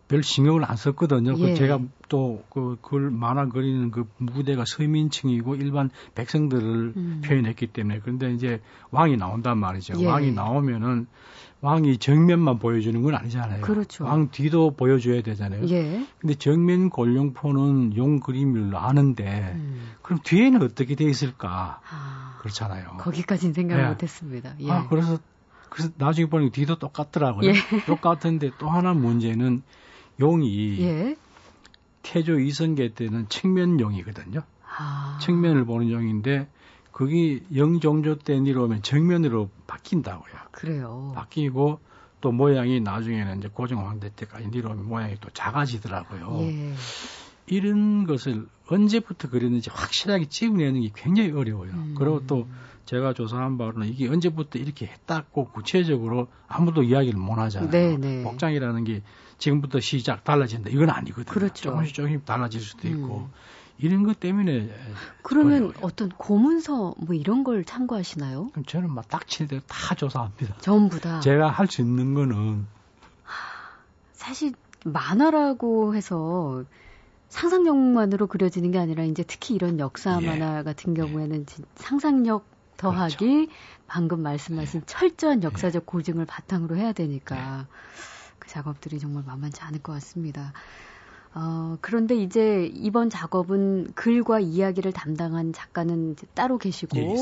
별 0.09 0.23
신경을 0.23 0.65
안 0.65 0.75
썼거든요. 0.75 1.35
그 1.35 1.41
예. 1.43 1.51
그 1.51 1.55
제가 1.55 1.79
또그 2.09 2.79
글 2.81 3.11
만화 3.11 3.45
그리는 3.45 3.91
그 3.91 4.09
무대가 4.17 4.63
서민층이고 4.65 5.55
일반 5.55 5.91
백성들을 6.15 6.93
음. 6.97 7.21
표현했기 7.23 7.67
때문에 7.67 7.99
그런데 7.99 8.33
이제 8.33 8.59
왕이 8.89 9.17
나온단 9.17 9.59
말이죠. 9.59 9.93
예. 9.99 10.07
왕이 10.07 10.31
나오면은 10.31 11.05
왕이 11.61 11.99
정면만 11.99 12.57
보여주는 12.57 12.99
건 13.03 13.15
아니잖아요. 13.15 13.61
그렇죠. 13.61 14.05
왕 14.05 14.31
뒤도 14.31 14.71
보여줘야 14.75 15.21
되잖아요. 15.21 15.67
예. 15.67 16.03
근데 16.17 16.33
정면 16.33 16.89
골룡포는 16.89 17.95
용 17.95 18.19
그림을 18.19 18.75
아는데 18.75 19.53
음. 19.55 19.91
그럼 20.01 20.21
뒤에는 20.23 20.63
어떻게 20.63 20.95
돼 20.95 21.05
있을까? 21.05 21.81
아, 21.87 22.37
그렇잖아요. 22.39 22.97
거기까지는 22.97 23.53
생각을 23.53 23.83
네. 23.83 23.89
못했습니다. 23.89 24.55
예. 24.61 24.71
아 24.71 24.87
그래서 24.87 25.19
그래서 25.69 25.91
나중에 25.97 26.27
보니 26.27 26.49
뒤도 26.49 26.79
똑같더라고요. 26.79 27.47
예. 27.47 27.53
똑같은데 27.85 28.49
또 28.57 28.69
하나 28.69 28.95
문제는 28.95 29.61
용이 30.19 30.79
예. 30.81 31.15
태조 32.01 32.39
이성계 32.39 32.93
때는 32.93 33.29
측면용이거든요. 33.29 34.41
아. 34.77 35.19
측면을 35.21 35.65
보는 35.65 35.91
용인데 35.91 36.47
그게 36.91 37.41
영종조 37.55 38.17
때 38.17 38.39
내려오면 38.39 38.81
정면으로 38.81 39.49
바뀐다고요. 39.67 40.33
그래요. 40.51 41.13
바뀌고 41.15 41.79
또 42.21 42.31
모양이 42.31 42.81
나중에는 42.81 43.37
이제 43.37 43.47
고종황대 43.47 44.11
때까지 44.15 44.49
내려오면 44.49 44.87
모양이 44.87 45.15
또 45.21 45.29
작아지더라고요. 45.33 46.39
예. 46.41 46.73
이런 47.47 48.05
것을 48.05 48.47
언제부터 48.67 49.29
그렸는지 49.29 49.69
확실하게 49.69 50.25
찍어내는 50.25 50.81
게 50.81 50.91
굉장히 50.95 51.31
어려워요. 51.31 51.71
음. 51.71 51.95
그리고 51.97 52.25
또 52.27 52.47
제가 52.89 53.13
조사한 53.13 53.59
바로는 53.59 53.87
이게 53.87 54.09
언제부터 54.09 54.57
이렇게 54.57 54.87
했다고 54.87 55.49
구체적으로 55.49 56.27
아무도 56.47 56.81
이야기를 56.81 57.19
못 57.19 57.35
하잖아요. 57.37 57.69
네네. 57.69 57.97
네. 57.97 58.23
복장이라는 58.23 58.83
게 58.83 59.03
지금부터 59.37 59.79
시작 59.79 60.23
달라진다 60.23 60.71
이건 60.71 60.89
아니거든요. 60.89 61.31
그렇죠. 61.31 61.69
조금씩 61.69 61.93
조금씩 61.93 62.25
달라질 62.25 62.61
수도 62.61 62.87
있고 62.87 63.17
음. 63.17 63.31
이런 63.77 64.01
것 64.01 64.19
때문에 64.19 64.73
그러면 65.21 65.53
어려워요. 65.65 65.73
어떤 65.81 66.09
고문서 66.09 66.95
뭐 66.97 67.13
이런 67.15 67.43
걸 67.43 67.63
참고하시나요? 67.63 68.49
그럼 68.53 68.65
저는 68.65 68.91
막 68.91 69.07
딱칠 69.07 69.47
대로 69.47 69.61
다 69.67 69.93
조사합니다. 69.93 70.57
전부 70.57 70.99
다. 70.99 71.19
제가 71.19 71.47
할 71.51 71.67
수 71.67 71.81
있는 71.81 72.15
거는 72.15 72.65
사실 74.13 74.53
만화라고 74.83 75.93
해서 75.95 76.63
상상력만으로 77.27 78.25
그려지는 78.25 78.71
게 78.71 78.79
아니라 78.79 79.03
이제 79.03 79.21
특히 79.21 79.53
이런 79.53 79.77
역사 79.77 80.17
예. 80.23 80.25
만화 80.25 80.63
같은 80.63 80.95
경우에는 80.95 81.45
상상력 81.75 82.57
더하기 82.79 83.17
그렇죠. 83.17 83.51
방금 83.87 84.21
말씀하신 84.21 84.81
예. 84.81 84.85
철저한 84.85 85.43
역사적 85.43 85.83
예. 85.83 85.85
고증을 85.85 86.25
바탕으로 86.25 86.75
해야 86.77 86.93
되니까 86.93 87.59
예. 87.61 87.65
그 88.39 88.47
작업들이 88.47 88.99
정말 88.99 89.23
만만치 89.25 89.61
않을 89.61 89.83
것 89.83 89.91
같습니다. 89.93 90.53
어, 91.35 91.77
그런데 91.81 92.15
이제 92.15 92.71
이번 92.73 93.09
작업은 93.11 93.91
글과 93.93 94.39
이야기를 94.39 94.93
담당한 94.93 95.53
작가는 95.53 96.15
따로 96.33 96.57
계시고, 96.57 96.97
예. 96.97 97.15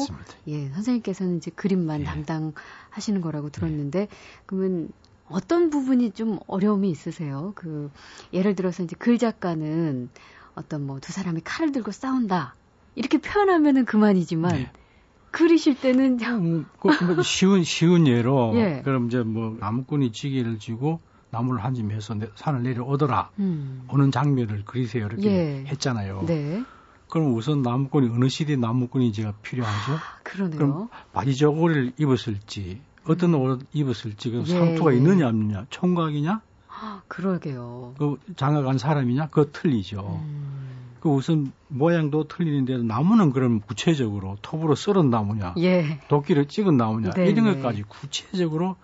예, 0.48 0.70
선생님께서는 0.70 1.38
이제 1.38 1.52
그림만 1.52 2.02
예. 2.02 2.06
담당하시는 2.06 3.20
거라고 3.22 3.50
들었는데, 3.50 4.00
예. 4.02 4.08
그러면 4.46 4.90
어떤 5.28 5.70
부분이 5.70 6.12
좀 6.12 6.40
어려움이 6.48 6.90
있으세요? 6.90 7.52
그, 7.56 7.92
예를 8.32 8.56
들어서 8.56 8.82
이제 8.84 8.96
글 8.98 9.18
작가는 9.18 10.10
어떤 10.56 10.86
뭐 10.86 11.00
두 11.02 11.12
사람이 11.12 11.42
칼을 11.44 11.74
들고 11.74 11.92
싸운다. 11.92 12.56
이렇게 12.96 13.18
표현하면은 13.18 13.84
그만이지만, 13.84 14.54
네. 14.56 14.72
그리실 15.32 15.80
때는 15.80 16.20
음, 16.22 16.66
그, 16.80 16.88
뭐 17.04 17.22
쉬운 17.24 17.64
쉬운 17.64 18.08
예로 18.08 18.54
예. 18.58 18.82
그럼 18.84 19.08
이제 19.08 19.22
뭐 19.22 19.56
나무꾼이 19.60 20.12
지게를 20.12 20.60
쥐고 20.60 21.00
나무를 21.30 21.64
한짐 21.64 21.92
해서 21.92 22.16
산을 22.36 22.64
내려오더라. 22.64 23.32
음. 23.40 23.86
오는 23.92 24.12
장면을 24.12 24.64
그리세요. 24.66 25.06
이렇게 25.08 25.30
예. 25.30 25.66
했잖아요. 25.68 26.24
네. 26.26 26.64
그럼 27.10 27.36
우선 27.36 27.62
나무꾼이 27.62 28.10
어느 28.10 28.28
시대 28.30 28.56
나무꾼인지가 28.56 29.34
필요하죠. 29.42 29.94
아, 29.94 30.00
그러네요. 30.24 30.58
그럼 30.58 30.90
바지 31.14 31.36
저고리를 31.36 31.94
입었을지 31.98 32.82
어떤 33.06 33.34
음. 33.34 33.42
옷 33.42 33.62
입었을지 33.74 34.32
그 34.32 34.40
예. 34.40 34.46
상투가 34.46 34.92
있느냐 34.94 35.28
없느냐 35.28 35.66
총각이냐 35.70 36.42
아, 36.70 37.02
그러게요. 37.08 37.96
그 37.98 38.18
장가간 38.36 38.78
사람이냐 38.78 39.28
그거 39.28 39.52
틀리죠. 39.52 40.22
음. 40.24 40.58
그 41.00 41.10
우선 41.10 41.52
모양도 41.68 42.28
틀리는데 42.28 42.78
나무는 42.80 43.32
그럼 43.32 43.62
구체적으로 43.62 44.38
톱으로 44.42 44.76
썰은 44.76 45.10
나무냐, 45.10 45.56
예. 45.60 46.00
도끼를 46.08 46.48
찍은 46.48 46.78
나무냐 46.78 47.12
네 47.12 47.28
이런 47.28 47.46
것까지 47.56 47.84
구체적으로 47.84 48.76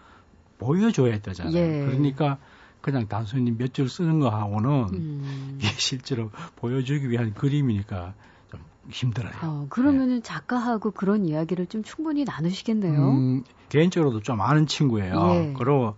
보여줘야 0.59 1.19
되잖아요. 1.19 1.55
예. 1.55 1.85
그러니까 1.85 2.37
그냥 2.81 3.07
단순히 3.07 3.51
몇 3.51 3.73
줄 3.73 3.89
쓰는 3.89 4.19
거하고는 4.19 4.69
음. 4.93 5.57
이게 5.57 5.67
실제로 5.77 6.29
보여주기 6.57 7.09
위한 7.09 7.33
그림이니까 7.33 8.13
좀 8.51 8.59
힘들어요. 8.89 9.33
어, 9.41 9.65
그러면은 9.69 10.15
네. 10.17 10.21
작가하고 10.21 10.91
그런 10.91 11.25
이야기를 11.25 11.67
좀 11.67 11.83
충분히 11.83 12.25
나누시겠네요. 12.25 13.09
음, 13.09 13.43
개인적으로도 13.69 14.21
좀 14.21 14.41
아는 14.41 14.67
친구예요. 14.67 15.29
예. 15.31 15.53
그리고 15.57 15.95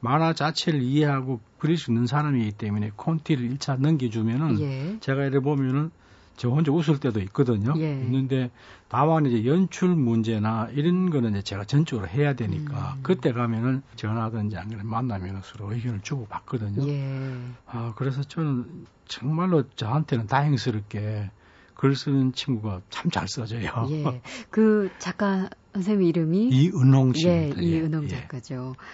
만화 0.00 0.32
자체를 0.32 0.82
이해하고 0.82 1.40
그릴 1.58 1.76
수 1.76 1.90
있는 1.90 2.06
사람이기 2.06 2.52
때문에 2.52 2.90
콘티를 2.96 3.48
1차 3.50 3.78
넘겨주면은 3.80 4.60
예. 4.60 4.96
제가 5.00 5.24
이래 5.26 5.40
보면은 5.40 5.90
저 6.36 6.48
혼자 6.48 6.72
웃을 6.72 6.98
때도 6.98 7.20
있거든요. 7.20 7.74
예. 7.76 7.92
있는데 8.00 8.50
다만 8.88 9.26
이제 9.26 9.44
연출 9.46 9.90
문제나 9.90 10.68
이런 10.72 11.10
거는 11.10 11.32
이제 11.32 11.42
제가 11.42 11.64
전적으로 11.64 12.08
해야 12.08 12.32
되니까 12.34 12.94
음. 12.96 13.00
그때 13.02 13.32
가면은 13.32 13.82
전화든지 13.96 14.56
아니면 14.56 14.86
만나면 14.86 15.42
서로 15.44 15.72
의견을 15.74 16.00
주고 16.00 16.26
받거든요. 16.28 16.88
예. 16.88 17.36
아 17.66 17.92
그래서 17.94 18.22
저는 18.22 18.86
정말로 19.06 19.68
저한테는 19.76 20.28
다행스럽게 20.28 21.30
글 21.74 21.94
쓰는 21.94 22.32
친구가 22.32 22.80
참 22.88 23.10
잘 23.10 23.28
써져요. 23.28 23.86
예. 23.90 24.22
그 24.50 24.88
작가 24.98 25.50
선생님 25.74 26.08
이름이 26.08 26.48
이은홍 26.48 27.12
씨. 27.12 27.28
예, 27.28 27.52
이은홍 27.58 28.04
예. 28.04 28.08
작가죠. 28.08 28.76
참 28.76 28.84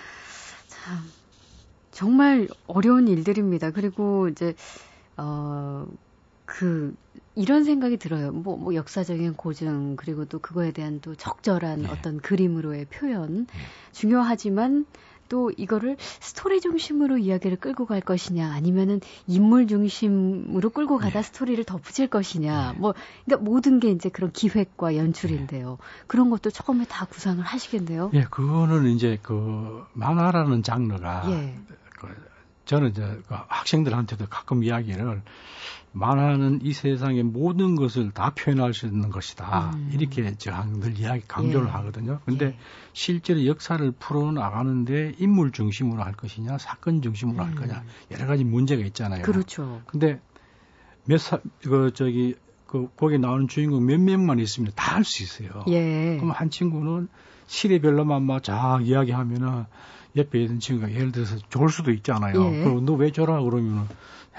정말 1.90 2.48
어려운 2.66 3.08
일들입니다. 3.08 3.70
그리고 3.72 4.28
이제 4.28 4.54
어. 5.16 5.86
그 6.46 6.94
이런 7.34 7.64
생각이 7.64 7.96
들어요. 7.98 8.32
뭐, 8.32 8.56
뭐 8.56 8.74
역사적인 8.74 9.34
고증 9.34 9.96
그리고 9.96 10.24
또 10.26 10.38
그거에 10.40 10.72
대한 10.72 11.00
또 11.00 11.14
적절한 11.16 11.82
네. 11.82 11.88
어떤 11.88 12.18
그림으로의 12.18 12.86
표현 12.86 13.46
네. 13.46 13.54
중요하지만 13.92 14.86
또 15.28 15.50
이거를 15.56 15.96
스토리 16.20 16.60
중심으로 16.60 17.18
이야기를 17.18 17.58
끌고 17.58 17.86
갈 17.86 18.00
것이냐 18.00 18.52
아니면은 18.52 19.00
인물 19.26 19.66
중심으로 19.66 20.70
끌고 20.70 20.98
가다 20.98 21.20
네. 21.20 21.22
스토리를 21.22 21.62
덧붙일 21.64 22.08
것이냐 22.08 22.72
네. 22.72 22.78
뭐 22.78 22.94
그러니까 23.24 23.48
모든 23.48 23.80
게 23.80 23.90
이제 23.90 24.08
그런 24.08 24.32
기획과 24.32 24.96
연출인데요. 24.96 25.70
네. 25.70 25.76
그런 26.06 26.30
것도 26.30 26.50
처음에 26.50 26.84
다 26.84 27.06
구상을 27.06 27.42
하시겠네요. 27.42 28.10
예, 28.14 28.24
그거는 28.24 28.86
이제 28.86 29.18
그 29.22 29.84
만화라는 29.92 30.62
장르가 30.62 31.24
예. 31.30 31.58
그 31.98 32.08
저는 32.66 32.90
이제 32.90 33.02
그 33.26 33.34
학생들한테도 33.48 34.26
가끔 34.28 34.62
이야기를 34.62 35.22
만화는 35.92 36.60
이 36.62 36.74
세상의 36.74 37.22
모든 37.22 37.74
것을 37.74 38.10
다 38.10 38.32
표현할 38.34 38.74
수 38.74 38.86
있는 38.86 39.08
것이다. 39.08 39.70
음. 39.74 39.90
이렇게 39.94 40.34
저늘 40.36 40.98
이야기 40.98 41.22
강조를 41.26 41.68
예. 41.68 41.70
하거든요. 41.70 42.20
근데 42.26 42.46
예. 42.46 42.58
실제로 42.92 43.46
역사를 43.46 43.90
풀어 43.92 44.30
나가는데 44.30 45.14
인물 45.18 45.52
중심으로 45.52 46.02
할 46.02 46.12
것이냐, 46.12 46.58
사건 46.58 47.00
중심으로 47.00 47.42
음. 47.42 47.48
할 47.48 47.54
거냐 47.54 47.82
여러 48.10 48.26
가지 48.26 48.44
문제가 48.44 48.82
있잖아요. 48.84 49.22
그렇죠. 49.22 49.80
근데 49.86 50.20
몇 51.06 51.18
사, 51.18 51.38
그, 51.62 51.92
저기, 51.94 52.34
그, 52.66 52.88
거기 52.96 53.18
나오는 53.18 53.48
주인공 53.48 53.86
몇 53.86 53.98
명만 53.98 54.38
있으면 54.38 54.72
다 54.74 54.96
할 54.96 55.04
수 55.04 55.22
있어요. 55.22 55.64
예. 55.68 56.16
그럼 56.18 56.32
한 56.32 56.50
친구는 56.50 57.08
시대별로만 57.46 58.22
막 58.24 58.42
자 58.42 58.80
이야기하면은 58.82 59.64
옆에 60.16 60.42
있는 60.42 60.60
친구가 60.60 60.92
예를 60.92 61.12
들어서 61.12 61.36
좋을 61.48 61.68
수도 61.68 61.90
있잖아요. 61.92 62.42
예. 62.44 62.64
그럼 62.64 62.84
너왜 62.84 63.12
저라 63.12 63.42
그러면은 63.42 63.84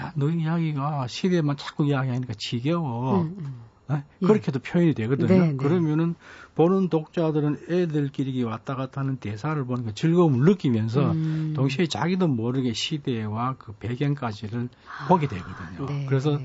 야, 0.00 0.12
너 0.14 0.30
이야기가 0.30 1.06
시대만 1.06 1.56
자꾸 1.56 1.86
이야기하니까 1.86 2.34
지겨워. 2.36 3.22
음, 3.22 3.36
음. 3.38 3.68
네? 3.88 4.04
예. 4.22 4.26
그렇게도 4.26 4.60
표현이 4.60 4.94
되거든요. 4.94 5.28
네, 5.28 5.38
네. 5.48 5.56
그러면은 5.56 6.14
보는 6.54 6.88
독자들은 6.88 7.66
애들끼리 7.70 8.42
왔다 8.42 8.74
갔다 8.74 9.00
하는 9.00 9.16
대사를 9.16 9.64
보는 9.64 9.84
거 9.86 9.92
즐거움을 9.92 10.44
느끼면서 10.44 11.12
음. 11.12 11.52
동시에 11.56 11.86
자기도 11.86 12.28
모르게 12.28 12.72
시대와 12.74 13.56
그 13.58 13.72
배경까지를 13.72 14.68
아, 14.86 15.08
보게 15.08 15.26
되거든요. 15.26 15.86
네. 15.86 16.06
그래서 16.06 16.38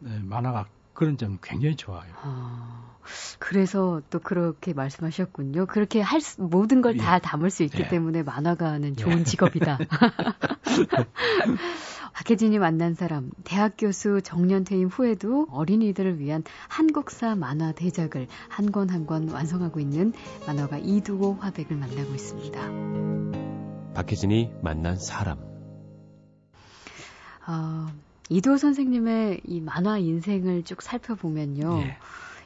네, 0.00 0.18
만화가 0.22 0.66
그런 0.92 1.16
점 1.16 1.38
굉장히 1.42 1.76
좋아요. 1.76 2.12
아, 2.22 2.89
그래서 3.38 4.00
또 4.10 4.18
그렇게 4.18 4.72
말씀하셨군요. 4.72 5.66
그렇게 5.66 6.00
할 6.00 6.20
수, 6.20 6.40
모든 6.42 6.82
걸다 6.82 7.16
예. 7.16 7.18
담을 7.20 7.50
수 7.50 7.62
있기 7.62 7.82
예. 7.82 7.88
때문에 7.88 8.22
만화가는 8.22 8.96
좋은 8.96 9.20
예. 9.20 9.24
직업이다. 9.24 9.78
박혜진이 12.12 12.58
만난 12.58 12.94
사람, 12.94 13.30
대학 13.44 13.74
교수 13.78 14.20
정년 14.22 14.64
퇴임 14.64 14.88
후에도 14.88 15.46
어린이들을 15.50 16.18
위한 16.18 16.42
한국사 16.68 17.34
만화 17.34 17.72
대작을 17.72 18.26
한 18.48 18.70
권 18.70 18.90
한 18.90 19.06
권 19.06 19.28
완성하고 19.30 19.80
있는 19.80 20.12
만화가 20.46 20.78
이두호 20.78 21.34
화백을 21.40 21.76
만나고 21.76 22.14
있습니다. 22.14 22.60
박혜진이 23.94 24.52
만난 24.62 24.96
사람. 24.96 25.38
어, 27.46 27.88
이두호 28.28 28.58
선생님의 28.58 29.40
이 29.44 29.60
만화 29.60 29.98
인생을 29.98 30.62
쭉 30.64 30.82
살펴보면요. 30.82 31.80
예. 31.82 31.96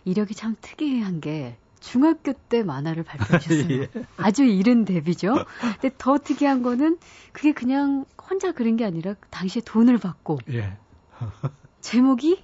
이력이 0.04 0.34
참 0.34 0.56
특이한 0.60 1.20
게 1.20 1.56
중학교 1.80 2.32
때 2.32 2.62
만화를 2.62 3.02
발표하셨어요. 3.02 3.68
예. 3.82 3.90
아주 4.16 4.44
이른 4.44 4.84
데뷔죠. 4.84 5.44
근데 5.80 5.94
더 5.98 6.18
특이한 6.18 6.62
거는 6.62 6.98
그게 7.32 7.52
그냥 7.52 8.06
혼자 8.18 8.52
그린 8.52 8.76
게 8.76 8.84
아니라 8.84 9.14
당시에 9.30 9.62
돈을 9.64 9.98
받고 9.98 10.38
예. 10.52 10.78
제목이 11.80 12.42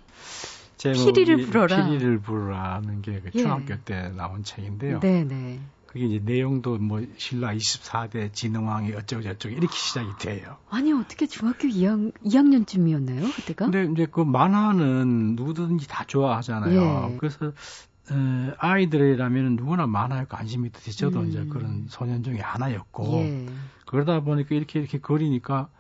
피리를 0.79 1.47
불어라. 1.47 1.87
피리를 1.87 2.21
불어라는 2.21 3.03
게그 3.03 3.31
예. 3.35 3.39
중학교 3.39 3.77
때 3.79 4.11
나온 4.11 4.43
책인데요. 4.43 5.01
네네. 5.01 5.61
그게 5.91 6.07
이제 6.07 6.21
내용도 6.25 6.79
뭐 6.79 7.05
신라 7.17 7.53
24대 7.53 8.33
진흥왕이 8.33 8.93
어쩌고 8.93 9.25
저쩌고 9.25 9.57
이렇게 9.57 9.77
시작이 9.77 10.09
돼요. 10.21 10.57
아니 10.71 10.93
어떻게 10.93 11.27
중학교 11.27 11.67
2학, 11.67 12.13
2학년쯤이었나요 12.25 13.35
그때가? 13.35 13.69
근데 13.69 13.91
이제 13.91 14.07
그 14.09 14.21
만화는 14.21 15.35
누구든지 15.35 15.89
다 15.89 16.05
좋아하잖아요. 16.07 17.11
예. 17.11 17.17
그래서 17.19 17.47
에, 17.47 18.55
아이들이라면 18.59 19.57
누구나 19.57 19.89
만화에 19.89 20.27
관심이 20.29 20.69
있듯이 20.69 20.97
저도 20.97 21.23
음. 21.23 21.29
이제 21.29 21.45
그런 21.47 21.87
소년 21.89 22.23
중에 22.23 22.39
하나였고 22.39 23.13
예. 23.25 23.47
그러다 23.87 24.21
보니까 24.21 24.55
이렇게 24.55 24.79
이렇게 24.79 24.99
그리니까 24.99 25.71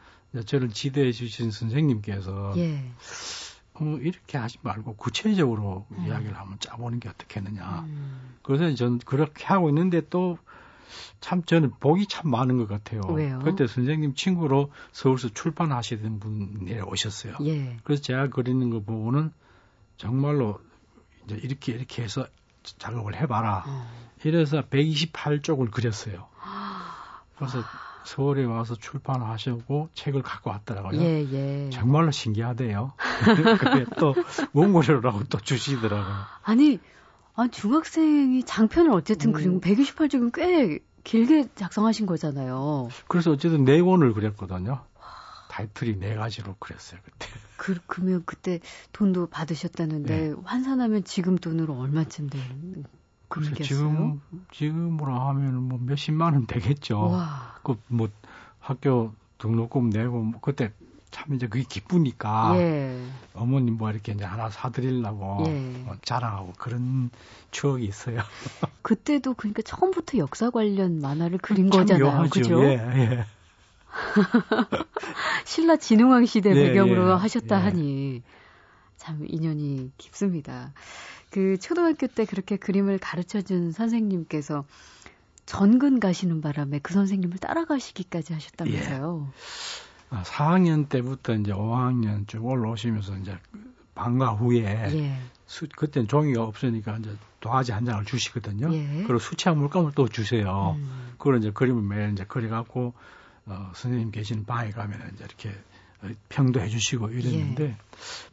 저를 0.44 0.70
지도해 0.70 1.12
주신 1.12 1.52
선생님께서 1.52 2.54
예. 2.56 2.82
어, 3.80 3.98
이렇게 4.00 4.38
하지 4.38 4.58
말고 4.62 4.96
구체적으로 4.96 5.86
음. 5.90 6.06
이야기를 6.06 6.36
한번 6.36 6.58
짜보는 6.60 7.00
게 7.00 7.08
어떻겠느냐. 7.08 7.80
음. 7.86 8.36
그래서 8.42 8.72
전 8.74 8.98
그렇게 8.98 9.44
하고 9.46 9.68
있는데 9.68 10.00
또 10.08 10.38
참 11.20 11.42
저는 11.44 11.72
복이 11.80 12.06
참 12.06 12.30
많은 12.30 12.56
것 12.58 12.68
같아요. 12.68 13.02
왜요? 13.12 13.40
그때 13.40 13.66
선생님 13.66 14.14
친구로 14.14 14.70
서울서 14.92 15.28
출판하시던 15.30 16.18
분이 16.20 16.80
오셨어요. 16.80 17.36
예. 17.42 17.76
그래서 17.84 18.02
제가 18.02 18.28
그리는 18.28 18.70
거 18.70 18.80
보고는 18.80 19.32
정말로 19.96 20.60
이제 21.24 21.38
이렇게 21.42 21.72
이렇게 21.72 22.02
해서 22.02 22.26
작업을 22.62 23.14
해봐라. 23.16 23.64
어. 23.66 23.90
이래서 24.24 24.62
128쪽을 24.62 25.70
그렸어요. 25.70 26.28
그래서 27.36 27.62
서울에 28.04 28.44
와서 28.44 28.74
출판하시고 28.74 29.90
책을 29.94 30.22
갖고 30.22 30.50
왔더라고요. 30.50 31.00
예, 31.00 31.26
예. 31.32 31.70
정말로 31.70 32.10
신기하대요. 32.10 32.92
그게 33.58 33.84
또 33.98 34.14
원고료라고 34.52 35.24
또 35.24 35.38
주시더라고요. 35.38 36.14
아니, 36.42 36.78
아 37.34 37.48
중학생이 37.48 38.44
장편을 38.44 38.90
어쨌든 38.90 39.30
음. 39.30 39.32
그리고 39.32 39.60
128쪽은 39.60 40.32
꽤 40.34 40.80
길게 41.04 41.48
작성하신 41.54 42.06
거잖아요. 42.06 42.88
그래서 43.08 43.30
어쨌든 43.30 43.64
네 43.64 43.80
권을 43.80 44.12
그렸거든요. 44.12 44.84
타이틀이 45.50 45.98
네 45.98 46.14
가지로 46.14 46.56
그렸어요 46.58 47.00
그때. 47.04 47.26
그, 47.56 47.76
그러면 47.86 48.22
그때 48.24 48.60
돈도 48.92 49.26
받으셨다는데 49.26 50.28
네. 50.28 50.34
환산하면 50.44 51.04
지금 51.04 51.36
돈으로 51.36 51.78
얼마쯤 51.78 52.30
되는 52.30 52.84
금액이었어요? 53.30 53.64
지금 53.64 54.20
지금으로 54.52 55.18
하면 55.18 55.62
뭐 55.62 55.78
몇십만 55.82 56.34
원 56.34 56.46
되겠죠. 56.46 57.18
그 57.62 57.76
뭐 57.88 58.08
학교 58.60 59.12
등록금 59.38 59.90
내고 59.90 60.20
뭐 60.22 60.40
그때 60.40 60.70
참 61.10 61.34
이제 61.34 61.48
그게 61.48 61.64
기쁘니까 61.68 62.52
예. 62.56 63.04
어머님 63.34 63.76
뭐 63.76 63.90
이렇게 63.90 64.12
이제 64.12 64.24
하나 64.24 64.48
사드리려고 64.48 65.44
예. 65.48 65.58
뭐 65.84 65.96
자랑하고 66.02 66.52
그런 66.56 67.10
추억이 67.50 67.84
있어요. 67.84 68.20
그때도 68.82 69.34
그러니까 69.34 69.62
처음부터 69.62 70.18
역사 70.18 70.50
관련 70.50 71.00
만화를 71.00 71.38
그린 71.38 71.68
거잖아요, 71.68 72.28
그죠? 72.30 72.62
예, 72.62 72.74
예. 72.74 73.26
신라 75.44 75.76
진흥왕 75.76 76.26
시대 76.26 76.54
네, 76.54 76.68
배경으로 76.68 77.10
예, 77.10 77.14
하셨다 77.14 77.58
예. 77.58 77.60
하니 77.64 78.22
참 78.96 79.24
인연이 79.26 79.90
깊습니다. 79.98 80.72
그 81.30 81.58
초등학교 81.58 82.06
때 82.06 82.24
그렇게 82.24 82.56
그림을 82.56 82.98
가르쳐 82.98 83.40
준 83.40 83.72
선생님께서 83.72 84.64
전근 85.46 86.00
가시는 86.00 86.40
바람에 86.40 86.80
그 86.80 86.92
선생님을 86.92 87.38
따라가시기까지 87.38 88.34
하셨다면서요. 88.34 89.28
예. 89.32 90.16
아, 90.16 90.22
4학년 90.22 90.88
때부터 90.88 91.34
이제 91.34 91.52
5학년 91.52 92.26
쭉 92.28 92.44
올라오시면서 92.44 93.16
이제 93.18 93.38
방과 93.94 94.32
후에 94.32 94.64
예. 94.64 95.20
수, 95.46 95.66
그때는 95.68 96.08
종이가 96.08 96.42
없으니까 96.42 96.98
이제 96.98 97.16
도화지 97.40 97.72
한 97.72 97.84
장을 97.84 98.04
주시거든요. 98.04 98.72
예. 98.72 99.02
그리고 99.04 99.18
수채화 99.18 99.56
물감을 99.56 99.92
또 99.94 100.08
주세요. 100.08 100.76
음. 100.78 101.14
그걸 101.18 101.38
이제 101.38 101.50
그림을 101.50 101.82
매일 101.82 102.12
이제 102.12 102.24
그려갖고 102.24 102.94
어, 103.46 103.72
선생님 103.74 104.10
계시는 104.10 104.44
방에 104.44 104.70
가면 104.70 105.10
이제 105.14 105.24
이렇게 105.24 105.52
평도 106.28 106.60
해주시고 106.60 107.10
이랬는데 107.10 107.76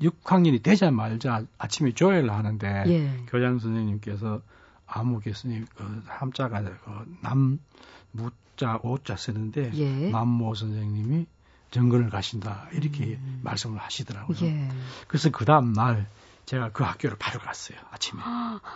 예. 0.01 0.07
6학년이 0.07 0.63
되자마자 0.63 1.43
아침에 1.57 1.91
조회를 1.91 2.31
하는데 2.31 2.83
예. 2.87 3.25
교장 3.27 3.59
선생님께서 3.59 4.41
아무 4.85 5.19
교수님 5.19 5.65
그 5.75 6.03
함자가 6.05 6.61
그남 6.61 7.59
무자 8.11 8.79
오자 8.81 9.17
쓰는데 9.17 9.71
예. 9.73 10.09
만모 10.09 10.55
선생님이 10.55 11.25
정근을 11.71 12.09
가신다 12.09 12.69
이렇게 12.71 13.17
음. 13.21 13.41
말씀을 13.43 13.77
하시더라고요. 13.79 14.37
예. 14.43 14.69
그래서 15.07 15.29
그 15.29 15.43
다음 15.43 15.73
날 15.73 16.07
제가 16.47 16.69
그 16.71 16.83
학교를 16.83 17.17
바로 17.19 17.39
갔어요 17.39 17.77
아침에 17.91 18.21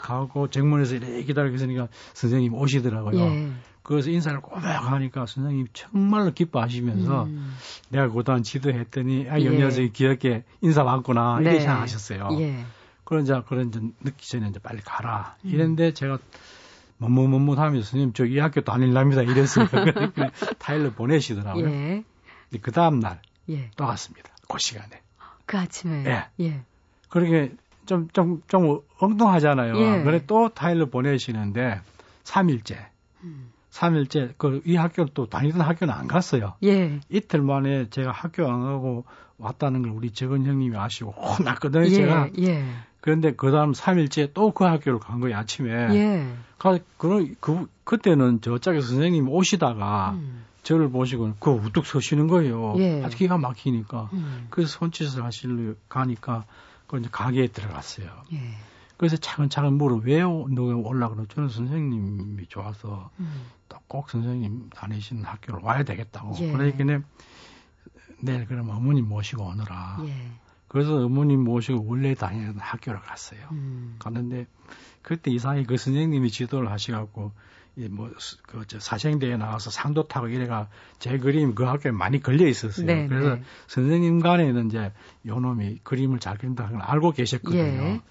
가고 0.04 0.50
정문에서 0.50 0.96
이렇게 0.96 1.24
기다리고 1.24 1.56
있으니까 1.56 1.88
선생님 2.14 2.54
오시더라고요. 2.54 3.20
예. 3.20 3.52
그래서 3.82 4.12
인사를 4.12 4.40
꼬박 4.42 4.92
하니까 4.92 5.26
선생님이 5.26 5.70
정말로 5.74 6.32
기뻐하시면서 6.34 7.24
음. 7.24 7.56
내가 7.90 8.10
고단 8.10 8.44
지도했더니 8.44 9.28
아, 9.30 9.42
영 9.44 9.56
예. 9.56 9.88
귀엽게 9.88 10.44
인사 10.60 10.84
받구나 10.84 11.38
네. 11.40 11.44
이렇게 11.44 11.60
생각하셨어요. 11.62 12.28
예. 12.42 12.66
그런 13.06 13.24
자 13.26 13.42
그런 13.48 13.72
점 13.72 13.94
늦기 14.02 14.30
전에 14.30 14.50
이제 14.50 14.60
빨리 14.60 14.82
가라. 14.82 15.38
음. 15.46 15.50
이랬는데 15.50 15.94
제가 15.94 16.20
머뭇머뭇 16.98 17.58
하면서 17.58 17.86
선생님 17.90 18.14
저 18.14 18.26
이 18.26 18.38
학교 18.38 18.62
다닐랍니다 18.62 19.22
이랬어요. 19.24 19.68
타일러 20.60 20.92
보내시더라고요. 20.92 21.70
예. 21.70 22.04
그 22.62 22.72
다음 22.74 23.00
날또 23.00 23.22
예. 23.50 23.72
갔습니다. 23.78 24.30
그 24.50 24.58
시간에. 24.60 25.02
그 25.46 25.58
아침에. 25.58 26.04
예. 26.06 26.46
예. 26.46 26.64
그렇게 27.12 27.54
좀, 27.86 28.08
좀, 28.14 28.42
좀 28.48 28.80
엉뚱하잖아요. 29.00 29.78
예. 29.78 30.04
그래 30.04 30.24
또 30.26 30.50
타일러 30.50 30.88
보내시는데 30.88 31.82
3일째. 32.24 32.78
음. 33.24 33.52
3일째 33.72 34.34
그 34.38 34.62
이 34.66 34.76
학교를 34.76 35.12
또 35.14 35.28
다니던 35.28 35.62
학교는 35.62 35.94
안 35.94 36.08
갔어요. 36.08 36.54
예. 36.64 37.00
이틀 37.10 37.42
만에 37.42 37.90
제가 37.90 38.12
학교 38.12 38.50
안 38.50 38.62
가고 38.64 39.06
왔다는 39.38 39.82
걸 39.84 39.92
우리 39.92 40.12
적은 40.12 40.46
형님이 40.46 40.78
아시고 40.78 41.12
혼났거든요, 41.12 41.86
예. 41.86 41.90
제가. 41.90 42.30
예. 42.40 42.66
그런데 43.02 43.34
그 43.34 43.52
다음 43.52 43.72
3일째 43.72 44.34
또 44.34 44.52
그 44.52 44.64
학교를 44.66 45.00
간 45.00 45.20
거예요, 45.20 45.38
아침에. 45.38 45.72
예. 45.96 46.28
가, 46.60 46.78
그, 46.98 47.34
그, 47.40 47.66
그때는 47.84 48.40
저 48.42 48.58
짝에 48.58 48.82
선생님이 48.82 49.28
오시다가 49.30 50.12
음. 50.12 50.44
저를 50.64 50.92
보시고 50.92 51.34
그 51.40 51.50
우뚝 51.50 51.86
서시는 51.88 52.28
거예요. 52.28 52.76
예. 52.78 53.04
아주 53.04 53.18
기가 53.18 53.38
막히니까. 53.38 54.10
음. 54.14 54.48
그래서 54.52 54.78
손짓을 54.78 55.24
하시려 55.24 55.74
가니까 55.90 56.44
그 56.92 57.00
이제 57.00 57.10
가게에 57.10 57.48
들어갔어요. 57.48 58.24
예. 58.34 58.38
그래서 58.98 59.16
차근차근 59.16 59.74
물어 59.74 60.02
왜 60.04 60.22
너가 60.22 60.76
올라 60.76 61.08
그러 61.10 61.26
저는 61.26 61.50
선생님이 61.50 62.46
좋아서 62.48 63.10
음. 63.20 63.48
꼭 63.88 64.10
선생님 64.10 64.70
다니시는 64.70 65.24
학교를 65.24 65.62
와야 65.64 65.84
되겠다고. 65.84 66.36
예. 66.40 66.52
그러니까 66.52 67.08
내일 68.22 68.46
그럼 68.46 68.70
어머님 68.70 69.08
모시고 69.08 69.44
오느라. 69.44 69.98
예. 70.06 70.32
그래서 70.68 71.06
어머님 71.06 71.44
모시고 71.44 71.86
원래 71.88 72.14
다니는 72.14 72.60
학교를 72.60 73.00
갔어요. 73.00 73.40
음. 73.52 73.96
갔는데 73.98 74.46
그때 75.02 75.32
이상하게 75.32 75.64
그 75.64 75.78
선생님이 75.78 76.30
지도를 76.30 76.70
하시갖고 76.72 77.32
뭐그 77.76 78.66
사생대에 78.80 79.38
나와서 79.38 79.70
상도 79.72 80.08
타고 80.08 80.28
이래가 80.28 80.68
제 81.00 81.18
그림 81.18 81.56
그 81.56 81.64
학교에 81.64 81.92
많이 81.92 82.22
걸려 82.22 82.48
있었어요. 82.48 82.86
네, 82.86 83.08
그래서 83.08 83.36
네. 83.36 83.44
선생님 83.68 84.20
간에는 84.20 84.68
이제 84.68 84.92
요놈이 85.26 85.80
그림을 85.84 86.20
잘 86.20 86.38
그린다는 86.38 86.74
걸 86.74 86.82
알고 86.82 87.12
계셨거든요. 87.12 87.62
예. 87.62 88.02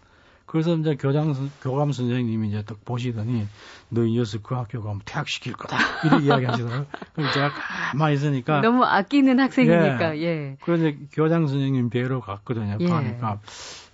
그래서 0.47 0.77
이제 0.77 0.97
교장 0.97 1.33
교감 1.63 1.93
선생님이 1.93 2.49
이제 2.49 2.63
딱 2.65 2.85
보시더니 2.85 3.47
너 3.89 4.03
이 4.05 4.15
녀석 4.17 4.43
그 4.43 4.57
학교 4.57 4.83
가면 4.83 5.03
퇴학시킬 5.05 5.53
거다 5.53 5.77
이렇게 6.05 6.25
이야기하시더라고요. 6.27 6.87
그럼 7.15 7.33
제가 7.33 7.51
가만히 7.93 8.17
있으니까 8.17 8.61
너무 8.61 8.83
아끼는 8.85 9.39
학생이니까 9.39 10.17
예. 10.19 10.23
예. 10.23 10.57
그래서 10.65 10.97
교장 11.13 11.47
선생님 11.47 11.91
뵈러 11.91 12.21
갔거든요. 12.21 12.79
예. 12.81 12.87
가니까 12.87 13.41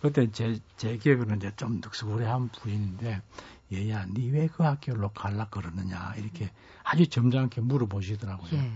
그때 0.00 0.30
제 0.30 0.54
제 0.76 0.96
기억으로는 0.98 1.38
이제 1.38 1.50
좀 1.56 1.80
늑스구레한 1.82 2.50
부인인데 2.50 3.20
얘야 3.72 4.06
니 4.06 4.30
왜 4.30 4.48
그 4.48 4.62
학교로 4.62 5.10
갈라 5.10 5.48
그러느냐 5.48 6.14
이렇게 6.18 6.50
아주 6.84 7.06
점잖게 7.08 7.60
물어보시더라고요. 7.62 8.50
예. 8.54 8.70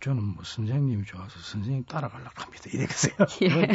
저는 0.00 0.22
뭐 0.22 0.44
선생님이 0.44 1.04
좋아서 1.04 1.38
선생님 1.40 1.84
따라갈라 1.84 2.30
합니다. 2.34 2.64
이랬어요. 2.72 3.14
예. 3.42 3.68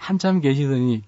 한참 0.00 0.40
계시더니 0.40 1.04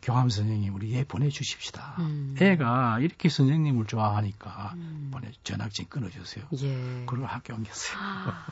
교감 0.00 0.30
선생님 0.30 0.74
우리 0.74 0.94
얘 0.94 1.04
보내주십시다. 1.04 1.96
음. 2.00 2.34
애가 2.40 2.98
이렇게 3.00 3.28
선생님을 3.28 3.86
좋아하니까 3.86 4.72
음. 4.76 5.10
보내 5.12 5.30
전학진 5.44 5.86
끊어주세요. 5.88 6.44
예. 6.62 7.04
그리고 7.06 7.26
학교 7.26 7.54
옮겼어요. 7.54 7.98
아, 8.00 8.46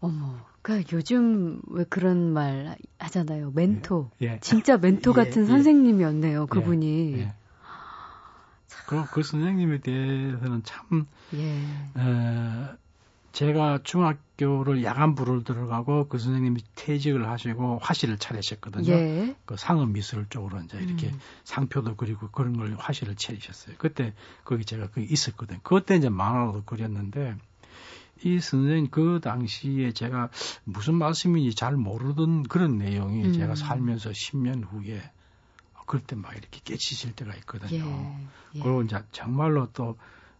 어머, 0.00 0.36
그 0.62 0.82
요즘 0.92 1.62
왜 1.68 1.84
그런 1.84 2.32
말 2.32 2.76
하잖아요. 2.98 3.52
멘토. 3.54 4.10
예. 4.20 4.26
예. 4.34 4.38
진짜 4.40 4.76
멘토 4.76 5.12
예, 5.16 5.24
같은 5.24 5.42
예. 5.44 5.46
선생님이었네요. 5.46 6.46
그분이. 6.48 7.26
예. 8.82 8.86
그, 8.86 9.04
그 9.10 9.22
선생님에 9.22 9.78
대해서는 9.78 10.62
참, 10.64 11.06
예. 11.34 11.62
에, 11.96 12.76
제가 13.32 13.80
중학교를 13.82 14.84
야간부를 14.84 15.44
들어가고 15.44 16.08
그 16.08 16.18
선생님이 16.18 16.60
퇴직을 16.74 17.28
하시고 17.28 17.78
화실을 17.80 18.18
차리셨거든요. 18.18 18.92
예. 18.92 19.34
그 19.46 19.56
상업 19.56 19.88
미술 19.90 20.26
쪽으로 20.28 20.60
이제 20.60 20.78
이렇게 20.78 21.08
음. 21.08 21.18
상표도 21.44 21.96
그리고 21.96 22.28
그런 22.30 22.56
걸 22.56 22.74
화실을 22.78 23.16
차리셨어요. 23.16 23.76
그때 23.78 24.12
거기 24.44 24.64
제가 24.66 24.88
거기 24.88 25.06
있었거든요. 25.06 25.60
그때 25.62 25.96
이제 25.96 26.10
만화도 26.10 26.64
그렸는데 26.64 27.36
이 28.22 28.38
선생님 28.38 28.88
그 28.90 29.20
당시에 29.22 29.92
제가 29.92 30.28
무슨 30.64 30.94
말씀인지 30.94 31.54
잘 31.54 31.76
모르던 31.76 32.44
그런 32.44 32.76
내용이 32.76 33.24
음. 33.24 33.32
제가 33.32 33.54
살면서 33.54 34.10
10년 34.10 34.62
후에 34.70 35.02
그럴 35.86 36.02
때 36.04 36.16
막 36.16 36.32
이렇게 36.32 36.60
깨치실 36.64 37.12
때가 37.14 37.34
있거든요. 37.36 37.84
예. 37.84 38.58
예. 38.58 38.60
그리고 38.62 38.82
이제 38.82 38.98
정말로 39.12 39.68
또 39.72 39.96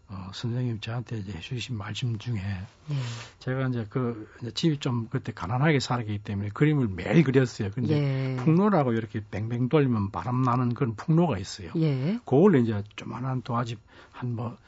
어, 0.09 0.31
선생님 0.35 0.81
저한테 0.81 1.19
이제 1.19 1.33
해주신 1.33 1.77
말씀 1.79 2.19
중에 2.19 2.35
네. 2.37 2.97
제가 3.39 3.69
이제 3.69 3.87
그 3.89 4.29
이제 4.43 4.51
집이 4.51 4.79
좀 4.79 5.09
그때 5.09 5.33
가난하게 5.33 5.81
살기 5.81 6.19
때문에 6.19 6.51
그림을 6.51 6.89
매일 6.89 7.25
그렸어요. 7.25 7.71
근데 7.71 8.33
예. 8.33 8.37
풍로라고 8.37 8.93
이렇게 8.93 9.23
뱅뱅 9.31 9.69
돌리면 9.71 10.11
바람 10.11 10.43
나는 10.43 10.75
그런 10.75 10.95
풍로가 10.97 11.39
있어요. 11.39 11.71
예. 11.77 12.19
그걸 12.27 12.57
이제 12.57 12.83
조만한 12.97 13.41
도화집 13.41 13.79
한뭐 14.13 14.59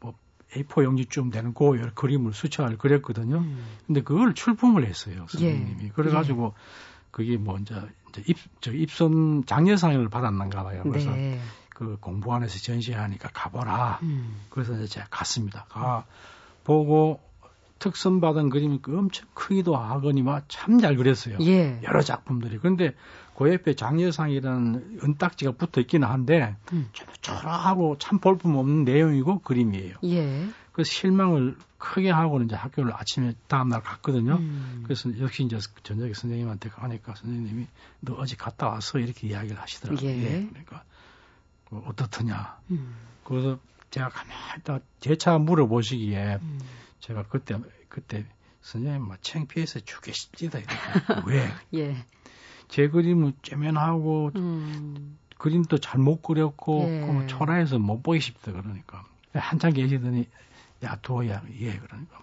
뭐 0.00 0.14
A4 0.54 0.82
용지쯤 0.82 1.30
되는 1.30 1.54
그 1.54 1.92
그림을 1.94 2.32
수채화를 2.32 2.76
그렸거든요. 2.78 3.38
음. 3.38 3.64
근데 3.86 4.02
그걸 4.02 4.34
출품을 4.34 4.86
했어요 4.86 5.26
선생님이. 5.28 5.84
예. 5.84 5.88
그래가지고 5.90 6.54
예. 6.56 6.60
그게 7.12 7.36
뭐 7.36 7.58
이제 7.60 7.80
입, 8.26 8.36
저 8.60 8.72
입선 8.72 9.44
장려상을 9.46 10.08
받았는가 10.08 10.62
봐요. 10.64 10.82
그래서 10.84 11.10
네. 11.10 11.40
그 11.68 11.96
공부원에서 12.00 12.58
전시하니까 12.58 13.30
가보라. 13.32 13.98
음. 14.02 14.36
그래서 14.50 14.74
이제 14.74 14.86
제가 14.86 15.06
갔습니다. 15.10 15.64
가 15.68 16.04
보고 16.62 17.20
특선 17.78 18.20
받은 18.20 18.48
그림이 18.50 18.78
그 18.80 18.96
엄청 18.96 19.26
크기도 19.34 19.76
하거니와 19.76 20.42
참 20.48 20.78
잘 20.80 20.96
그렸어요. 20.96 21.36
예. 21.40 21.80
여러 21.82 22.00
작품들이. 22.02 22.58
그런데 22.58 22.94
그 23.36 23.52
옆에 23.52 23.74
장려상이라는 23.74 25.00
은딱지가 25.02 25.52
붙어 25.52 25.80
있기는 25.80 26.06
한데 26.06 26.56
음. 26.72 26.88
초라하고 27.20 27.96
참 27.98 28.18
볼품 28.20 28.56
없는 28.56 28.84
내용이고 28.84 29.40
그림이에요. 29.40 29.96
예. 30.04 30.46
그 30.74 30.82
실망을 30.82 31.56
크게 31.78 32.10
하고는 32.10 32.46
이제 32.46 32.56
학교를 32.56 32.92
아침에 32.94 33.34
다음날 33.46 33.80
갔거든요. 33.80 34.38
음. 34.38 34.82
그래서 34.82 35.08
역시 35.20 35.44
이제 35.44 35.56
저녁에 35.84 36.12
선생님한테 36.12 36.68
가니까 36.68 37.14
선생님이 37.14 37.68
너 38.00 38.14
어제 38.14 38.34
갔다 38.34 38.68
와서 38.68 38.98
이렇게 38.98 39.28
이야기를 39.28 39.60
하시더라고요. 39.60 40.10
예. 40.10 40.22
예. 40.24 40.46
그러니까 40.48 40.82
그 41.70 41.76
어떻더냐. 41.86 42.58
음. 42.72 42.96
그래서 43.22 43.60
제가 43.90 44.08
가만히 44.08 44.34
있다 44.58 44.80
재차 44.98 45.38
물어보시기에 45.38 46.40
음. 46.42 46.60
제가 46.98 47.22
그때 47.28 47.56
그때 47.88 48.26
선생님 48.62 49.02
뭐 49.02 49.16
창피해서 49.20 49.78
죽겠습니다. 49.78 50.58
이렇게 50.58 50.74
왜? 51.26 51.48
예. 51.74 52.04
제 52.66 52.88
그림은 52.88 53.34
쬐면하고 53.42 54.34
음. 54.34 55.18
그림도 55.38 55.78
잘 55.78 56.00
못 56.00 56.20
그렸고 56.20 56.82
예. 56.88 57.06
그 57.06 57.28
초라해서 57.28 57.78
못 57.78 58.02
싶다 58.18 58.50
그러니까 58.50 59.04
한참 59.32 59.72
계시더니 59.72 60.26
야 60.84 60.98
도야 61.02 61.42
예 61.60 61.78
그러니까 61.78 62.18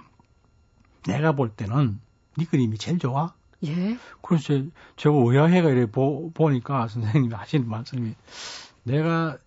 내가 1.06 1.34
볼 1.34 1.50
때는 1.50 2.00
네 2.38 2.46
그림이 2.46 2.78
제일 2.78 3.00
좋아. 3.00 3.34
예. 3.66 3.98
그래서 4.22 4.64
제가 4.96 5.16
의아해가 5.16 5.70
이래 5.70 5.86
보, 5.86 6.32
보니까 6.34 6.88
선생님이 6.88 7.34
하시는 7.34 7.68
말씀이 7.68 8.16
내가 8.84 9.38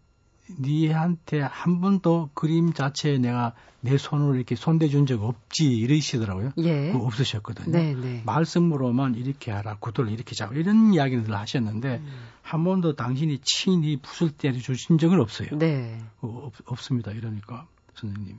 니한테 0.61 1.40
한 1.40 1.81
번도 1.81 2.31
그림 2.35 2.72
자체에 2.72 3.18
내가 3.18 3.55
내 3.81 3.96
손으로 3.98 4.35
이렇게 4.37 4.57
손대준 4.57 5.07
적 5.07 5.22
없지 5.22 5.64
이러시더라고요. 5.64 6.53
예. 6.59 6.92
그 6.92 6.98
없으셨거든요. 6.98 7.70
네, 7.70 7.94
네. 7.94 8.22
말씀으로만 8.24 9.14
이렇게 9.14 9.50
하라, 9.50 9.77
구도를 9.79 10.12
이렇게 10.12 10.35
잡아 10.35 10.55
이런 10.55 10.92
이야기를 10.94 11.35
하셨는데 11.35 11.96
음. 11.96 12.12
한 12.42 12.64
번도 12.64 12.94
당신이 12.94 13.40
친히 13.42 13.98
붓을 14.00 14.31
때려 14.33 14.59
주신 14.59 14.98
적은 14.98 15.20
없어요. 15.20 15.48
네. 15.59 15.98
그 16.20 16.29
없, 16.29 16.53
없습니다. 16.66 17.11
이러니까 17.11 17.66
선생님이 17.94 18.38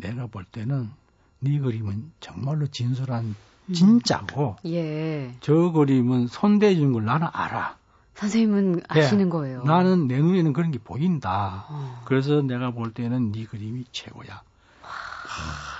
내가 0.00 0.26
볼 0.26 0.44
때는 0.44 0.90
네 1.40 1.58
그림은 1.58 2.12
정말로 2.20 2.66
진솔한 2.66 3.34
음. 3.68 3.72
진짜고 3.72 4.56
음. 4.64 4.70
예. 4.70 5.34
저 5.40 5.70
그림은 5.72 6.26
손대준 6.26 6.92
걸 6.92 7.04
나는 7.04 7.28
알아. 7.32 7.76
선생님은 8.14 8.72
네. 8.76 8.82
아시는 8.88 9.24
네, 9.26 9.30
거예요. 9.30 9.62
나는 9.64 10.06
내 10.06 10.18
눈에는 10.18 10.52
그런 10.52 10.70
게 10.72 10.78
보인다. 10.78 11.64
어. 11.70 12.02
그래서 12.04 12.42
내가 12.42 12.70
볼 12.72 12.92
때는 12.92 13.32
네 13.32 13.44
그림이 13.46 13.84
최고야. 13.92 14.42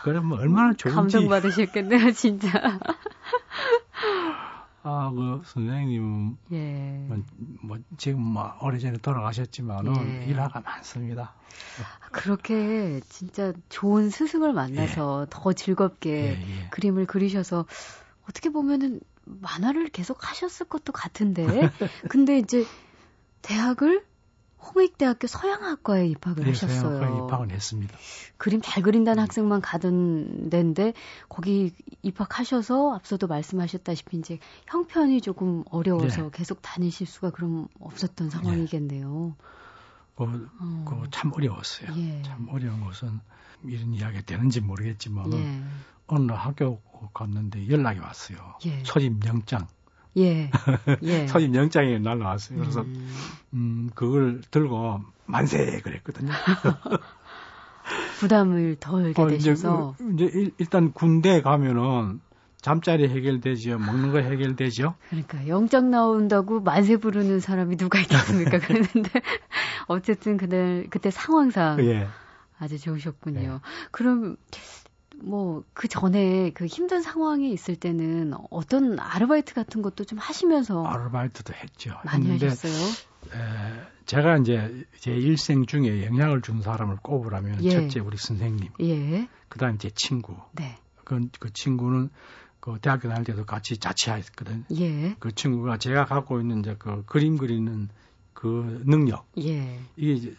그러면 0.05 0.27
뭐 0.31 0.39
얼마나 0.39 0.73
좋은지. 0.73 0.95
감동 0.95 1.29
받으셨겠네요, 1.29 2.13
진짜. 2.13 2.49
아, 4.83 5.11
그 5.15 5.43
선생님은 5.45 6.39
예. 6.53 7.07
뭐, 7.09 7.19
뭐 7.63 7.79
지금 7.99 8.23
뭐 8.23 8.57
오래전에 8.63 8.99
돌아가셨지만은 8.99 10.23
예. 10.23 10.31
일화가 10.31 10.61
많습니다. 10.61 11.35
그렇게 12.13 13.01
진짜 13.09 13.53
좋은 13.69 14.11
스승을 14.11 14.53
만나서 14.53 15.23
예. 15.23 15.27
더 15.31 15.53
즐겁게 15.53 16.11
예, 16.11 16.63
예. 16.63 16.69
그림을 16.71 17.07
그리셔서 17.07 17.67
어떻게 18.29 18.49
보면은 18.51 19.01
만화를 19.25 19.89
계속 19.89 20.29
하셨을 20.29 20.67
것도 20.67 20.93
같은데 20.93 21.45
근데 22.11 22.39
이제 22.39 22.65
대학을 23.43 24.05
홍익대학교 24.63 25.27
서양학과에 25.27 26.07
입학을 26.09 26.45
네, 26.45 26.51
하셨어요. 26.51 26.81
서양학과에 26.81 27.25
입학을 27.25 27.51
했습니다. 27.51 27.97
그림 28.37 28.61
잘 28.63 28.83
그린다는 28.83 29.21
음. 29.21 29.25
학생만 29.25 29.61
가던 29.61 30.51
데인데 30.51 30.93
거기 31.29 31.73
입학하셔서 32.03 32.95
앞서도 32.95 33.27
말씀하셨다시피 33.27 34.19
이제 34.19 34.39
형편이 34.67 35.21
조금 35.21 35.65
어려워서 35.71 36.23
네. 36.23 36.31
계속 36.33 36.63
다니실 36.63 37.07
수가 37.07 37.31
그럼 37.31 37.69
없었던 37.81 38.29
네. 38.29 38.37
상황이겠네요. 38.37 39.37
네. 39.39 39.45
그, 40.17 40.49
어. 40.61 41.01
그참 41.03 41.33
어려웠어요. 41.33 41.97
예. 41.97 42.23
참 42.23 42.47
어려운 42.51 42.85
것은 42.85 43.21
이런 43.65 43.95
이야기가 43.95 44.23
되는지 44.23 44.61
모르겠지만 44.61 45.33
예. 45.33 45.63
어느 46.07 46.33
학교 46.33 46.83
갔는데 47.15 47.69
연락이 47.69 48.01
왔어요. 48.01 48.57
예. 48.67 48.83
소집 48.85 49.25
영장. 49.25 49.67
예. 50.17 50.51
예. 51.03 51.27
소집 51.27 51.55
영장이 51.55 52.01
날라왔어요. 52.01 52.59
그래서 52.59 52.81
음. 52.83 53.11
음 53.55 53.91
그걸 53.95 54.41
들고 54.51 55.01
만세 55.27 55.81
그랬거든요. 55.81 56.33
부담을 58.19 58.77
덜게 58.79 59.21
어, 59.21 59.29
되셔서 59.29 59.97
이제, 60.15 60.27
이제 60.27 60.51
일단 60.59 60.93
군대 60.93 61.41
가면은 61.43 62.21
잠자리 62.61 63.09
해결되지요. 63.09 63.79
먹는 63.79 64.13
거 64.13 64.19
해결되죠. 64.19 64.95
그러니까 65.09 65.49
영장 65.49 65.91
나온다고 65.91 66.61
만세 66.61 66.99
부르는 66.99 67.41
사람이 67.41 67.77
누가 67.77 67.99
있겠습니까? 68.01 68.59
그랬는데 68.61 69.23
어쨌든 69.87 70.37
그날 70.37 70.87
그때 70.91 71.11
상황상 71.11 71.81
예. 71.87 72.07
아주 72.59 72.79
좋으셨군요. 72.79 73.41
예. 73.41 73.61
그럼 73.91 74.37
뭐, 75.23 75.65
그 75.73 75.89
전에 75.89 76.51
그 76.51 76.67
힘든 76.67 77.03
상황이 77.03 77.53
있을 77.53 77.77
때는 77.77 78.33
어떤 78.51 78.99
아르바이트 78.99 79.55
같은 79.55 79.83
것도 79.83 80.05
좀 80.05 80.19
하시면서. 80.19 80.85
아르바이트도 80.85 81.55
했죠. 81.55 81.95
많이 82.05 82.31
하셨어요? 82.31 82.73
에, 82.73 84.01
제가 84.07 84.39
이제 84.39 84.87
제 84.99 85.13
일생 85.13 85.67
중에 85.67 86.05
영향을 86.05 86.41
준 86.43 86.63
사람을 86.63 86.97
꼽으라면 87.03 87.63
예. 87.65 87.71
첫째 87.71 88.01
우리 88.01 88.17
선생님. 88.17 88.71
예. 88.81 89.29
그 89.49 89.59
다음에 89.59 89.79
제 89.79 89.91
친구. 89.91 90.35
네. 90.53 90.77
그, 91.05 91.29
그 91.39 91.53
친구는 91.53 92.11
그 92.61 92.79
대학교 92.81 93.09
다닐 93.09 93.25
때도 93.25 93.47
같이 93.47 93.79
자취했거든. 93.79 94.65
예. 94.79 95.17
그 95.19 95.35
친구가 95.35 95.79
제가 95.79 96.05
갖고 96.05 96.41
있는 96.41 96.61
이제 96.61 96.77
그 96.79 97.05
그림 97.07 97.37
그리는 97.37 97.89
그 98.33 98.83
능력. 98.87 99.27
예. 99.39 99.81
이게 99.97 100.35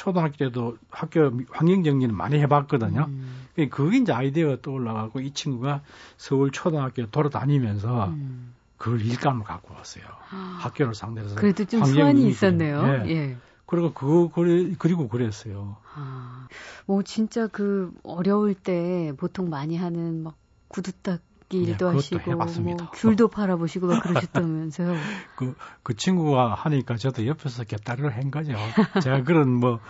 초등학교 0.00 0.34
때도 0.38 0.78
학교 0.88 1.30
환경 1.50 1.84
정리는 1.84 2.14
많이 2.16 2.38
해봤거든요. 2.38 3.04
음. 3.10 3.46
그게 3.70 3.98
이제 3.98 4.14
아이디어가 4.14 4.62
떠올라가고 4.62 5.20
이 5.20 5.32
친구가 5.32 5.82
서울 6.16 6.50
초등학교 6.50 7.04
돌아다니면서 7.10 8.06
음. 8.06 8.54
그걸 8.78 9.02
일감을 9.02 9.44
갖고 9.44 9.74
왔어요. 9.74 10.04
아. 10.30 10.58
학교를 10.62 10.94
상대로 10.94 11.26
해서. 11.26 11.36
그래도 11.36 11.66
좀 11.66 11.84
수완이 11.84 12.26
있었네요. 12.28 12.82
예. 12.86 13.10
예. 13.10 13.36
그리고 13.66 13.92
그거 13.92 14.30
그래, 14.34 14.74
그리고 14.78 15.06
그랬어요. 15.06 15.76
아, 15.94 16.48
뭐 16.86 17.02
진짜 17.02 17.46
그 17.46 17.92
어려울 18.02 18.54
때 18.54 19.12
보통 19.18 19.50
많이 19.50 19.76
하는 19.76 20.22
막 20.22 20.38
구두 20.68 20.92
닦 20.92 21.20
기 21.50 21.58
네, 21.58 21.72
일도 21.72 21.88
하시고 21.88 22.36
뭐 22.36 22.76
귤도 22.94 23.28
팔아보시고 23.28 23.88
막 23.88 24.02
그러셨다면서요. 24.04 24.94
그, 25.36 25.54
그 25.82 25.94
친구가 25.96 26.54
하니까 26.54 26.96
저도 26.96 27.26
옆에서 27.26 27.64
곁다리를 27.64 28.08
한 28.16 28.30
거죠. 28.30 28.54
제가 29.02 29.24
그런 29.24 29.50
뭐 29.50 29.80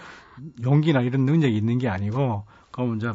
용기나 0.62 1.02
이런 1.02 1.26
능력이 1.26 1.54
있는 1.54 1.78
게 1.78 1.88
아니고 1.88 2.46
그러면 2.72 2.96
이제 2.96 3.12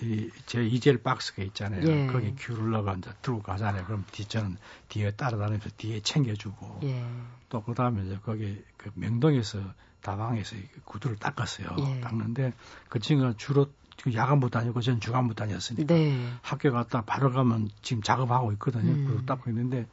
이, 0.00 0.30
제 0.46 0.64
이젤 0.64 1.02
박스가 1.02 1.42
있잖아요. 1.42 1.82
예. 1.86 2.06
거기 2.06 2.34
귤을 2.36 2.70
넣어 2.70 2.94
이제 2.96 3.10
들고 3.20 3.42
가잖아요. 3.42 3.84
그럼 3.84 4.04
뒤, 4.12 4.24
저는 4.26 4.56
뒤에 4.88 5.10
따라다니면서 5.12 5.70
뒤에 5.76 6.00
챙겨주고 6.00 6.80
예. 6.84 7.04
또 7.48 7.62
그다음에 7.62 8.04
이제 8.04 8.18
거기 8.24 8.62
그 8.76 8.90
명동에서 8.94 9.58
다방에서 10.02 10.56
구두를 10.84 11.16
닦았어요. 11.16 11.68
예. 11.78 12.00
닦는데 12.00 12.52
그 12.88 13.00
친구가 13.00 13.34
주로 13.36 13.66
야간부 14.12 14.50
다니고 14.50 14.80
저는 14.80 15.00
주간부 15.00 15.34
다녔으니까 15.34 15.94
네. 15.94 16.28
학교 16.42 16.72
갔다 16.72 17.02
바로 17.02 17.30
가면 17.30 17.70
지금 17.82 18.02
작업하고 18.02 18.52
있거든요. 18.52 18.92
음. 18.92 19.06
구두 19.06 19.26
닦고 19.26 19.50
있는데 19.50 19.86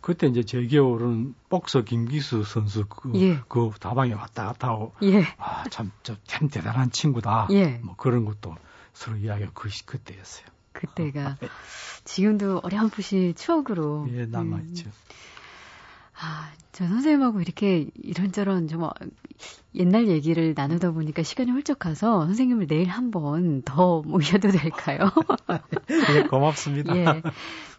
그때 0.00 0.26
이제 0.26 0.42
제 0.42 0.62
기억으로는 0.62 1.34
복서 1.48 1.82
김기수 1.82 2.44
선수 2.44 2.86
그, 2.86 3.12
예. 3.14 3.40
그 3.48 3.70
다방에 3.78 4.12
왔다 4.12 4.46
갔다 4.46 4.68
하고 4.68 4.94
예. 5.02 5.24
아참 5.38 5.90
참 6.24 6.48
대단한 6.48 6.90
친구다. 6.90 7.48
예. 7.50 7.78
뭐 7.82 7.96
그런 7.96 8.24
것도 8.24 8.56
서로 8.92 9.16
이야기가 9.16 9.52
그 9.54 9.68
그때였어요. 9.84 10.46
그때가 10.72 11.36
지금도 12.04 12.60
어렴풋이 12.62 13.34
추억으로 13.36 14.08
예 14.12 14.26
남아 14.26 14.60
있죠. 14.60 14.86
음. 14.86 14.92
아, 16.22 16.50
저 16.72 16.86
선생님하고 16.86 17.40
이렇게 17.40 17.88
이런저런 17.94 18.68
좀 18.68 18.88
옛날 19.74 20.08
얘기를 20.08 20.54
나누다 20.56 20.90
보니까 20.92 21.22
시간이 21.22 21.50
훌쩍 21.50 21.78
가서 21.78 22.26
선생님을 22.26 22.66
내일 22.66 22.88
한번 22.88 23.62
더 23.62 24.02
모셔도 24.06 24.50
될까요? 24.50 25.10
예, 26.14 26.22
고맙습니다. 26.22 26.96
예. 26.96 27.22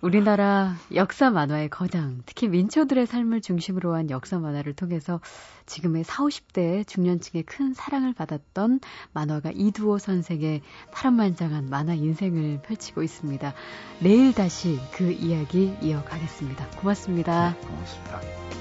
우리나라 0.02 0.76
역사 0.96 1.30
만화의 1.30 1.70
거장, 1.70 2.24
특히 2.26 2.48
민초들의 2.48 3.06
삶을 3.06 3.42
중심으로 3.42 3.94
한 3.94 4.10
역사 4.10 4.40
만화를 4.40 4.74
통해서 4.74 5.20
지금의 5.68 6.04
4, 6.04 6.24
50대 6.24 6.88
중년층의 6.88 7.44
큰 7.44 7.74
사랑을 7.74 8.14
받았던 8.14 8.80
만화가 9.14 9.52
이두호 9.54 10.00
선생의 10.00 10.62
파란만장한 10.92 11.68
만화 11.70 11.94
인생을 11.94 12.62
펼치고 12.64 13.04
있습니다. 13.04 13.54
내일 14.00 14.34
다시 14.34 14.80
그 14.94 15.12
이야기 15.12 15.76
이어가겠습니다. 15.82 16.68
고맙습니다. 16.80 17.52
네, 17.52 17.68
고맙습니다. 17.68 18.61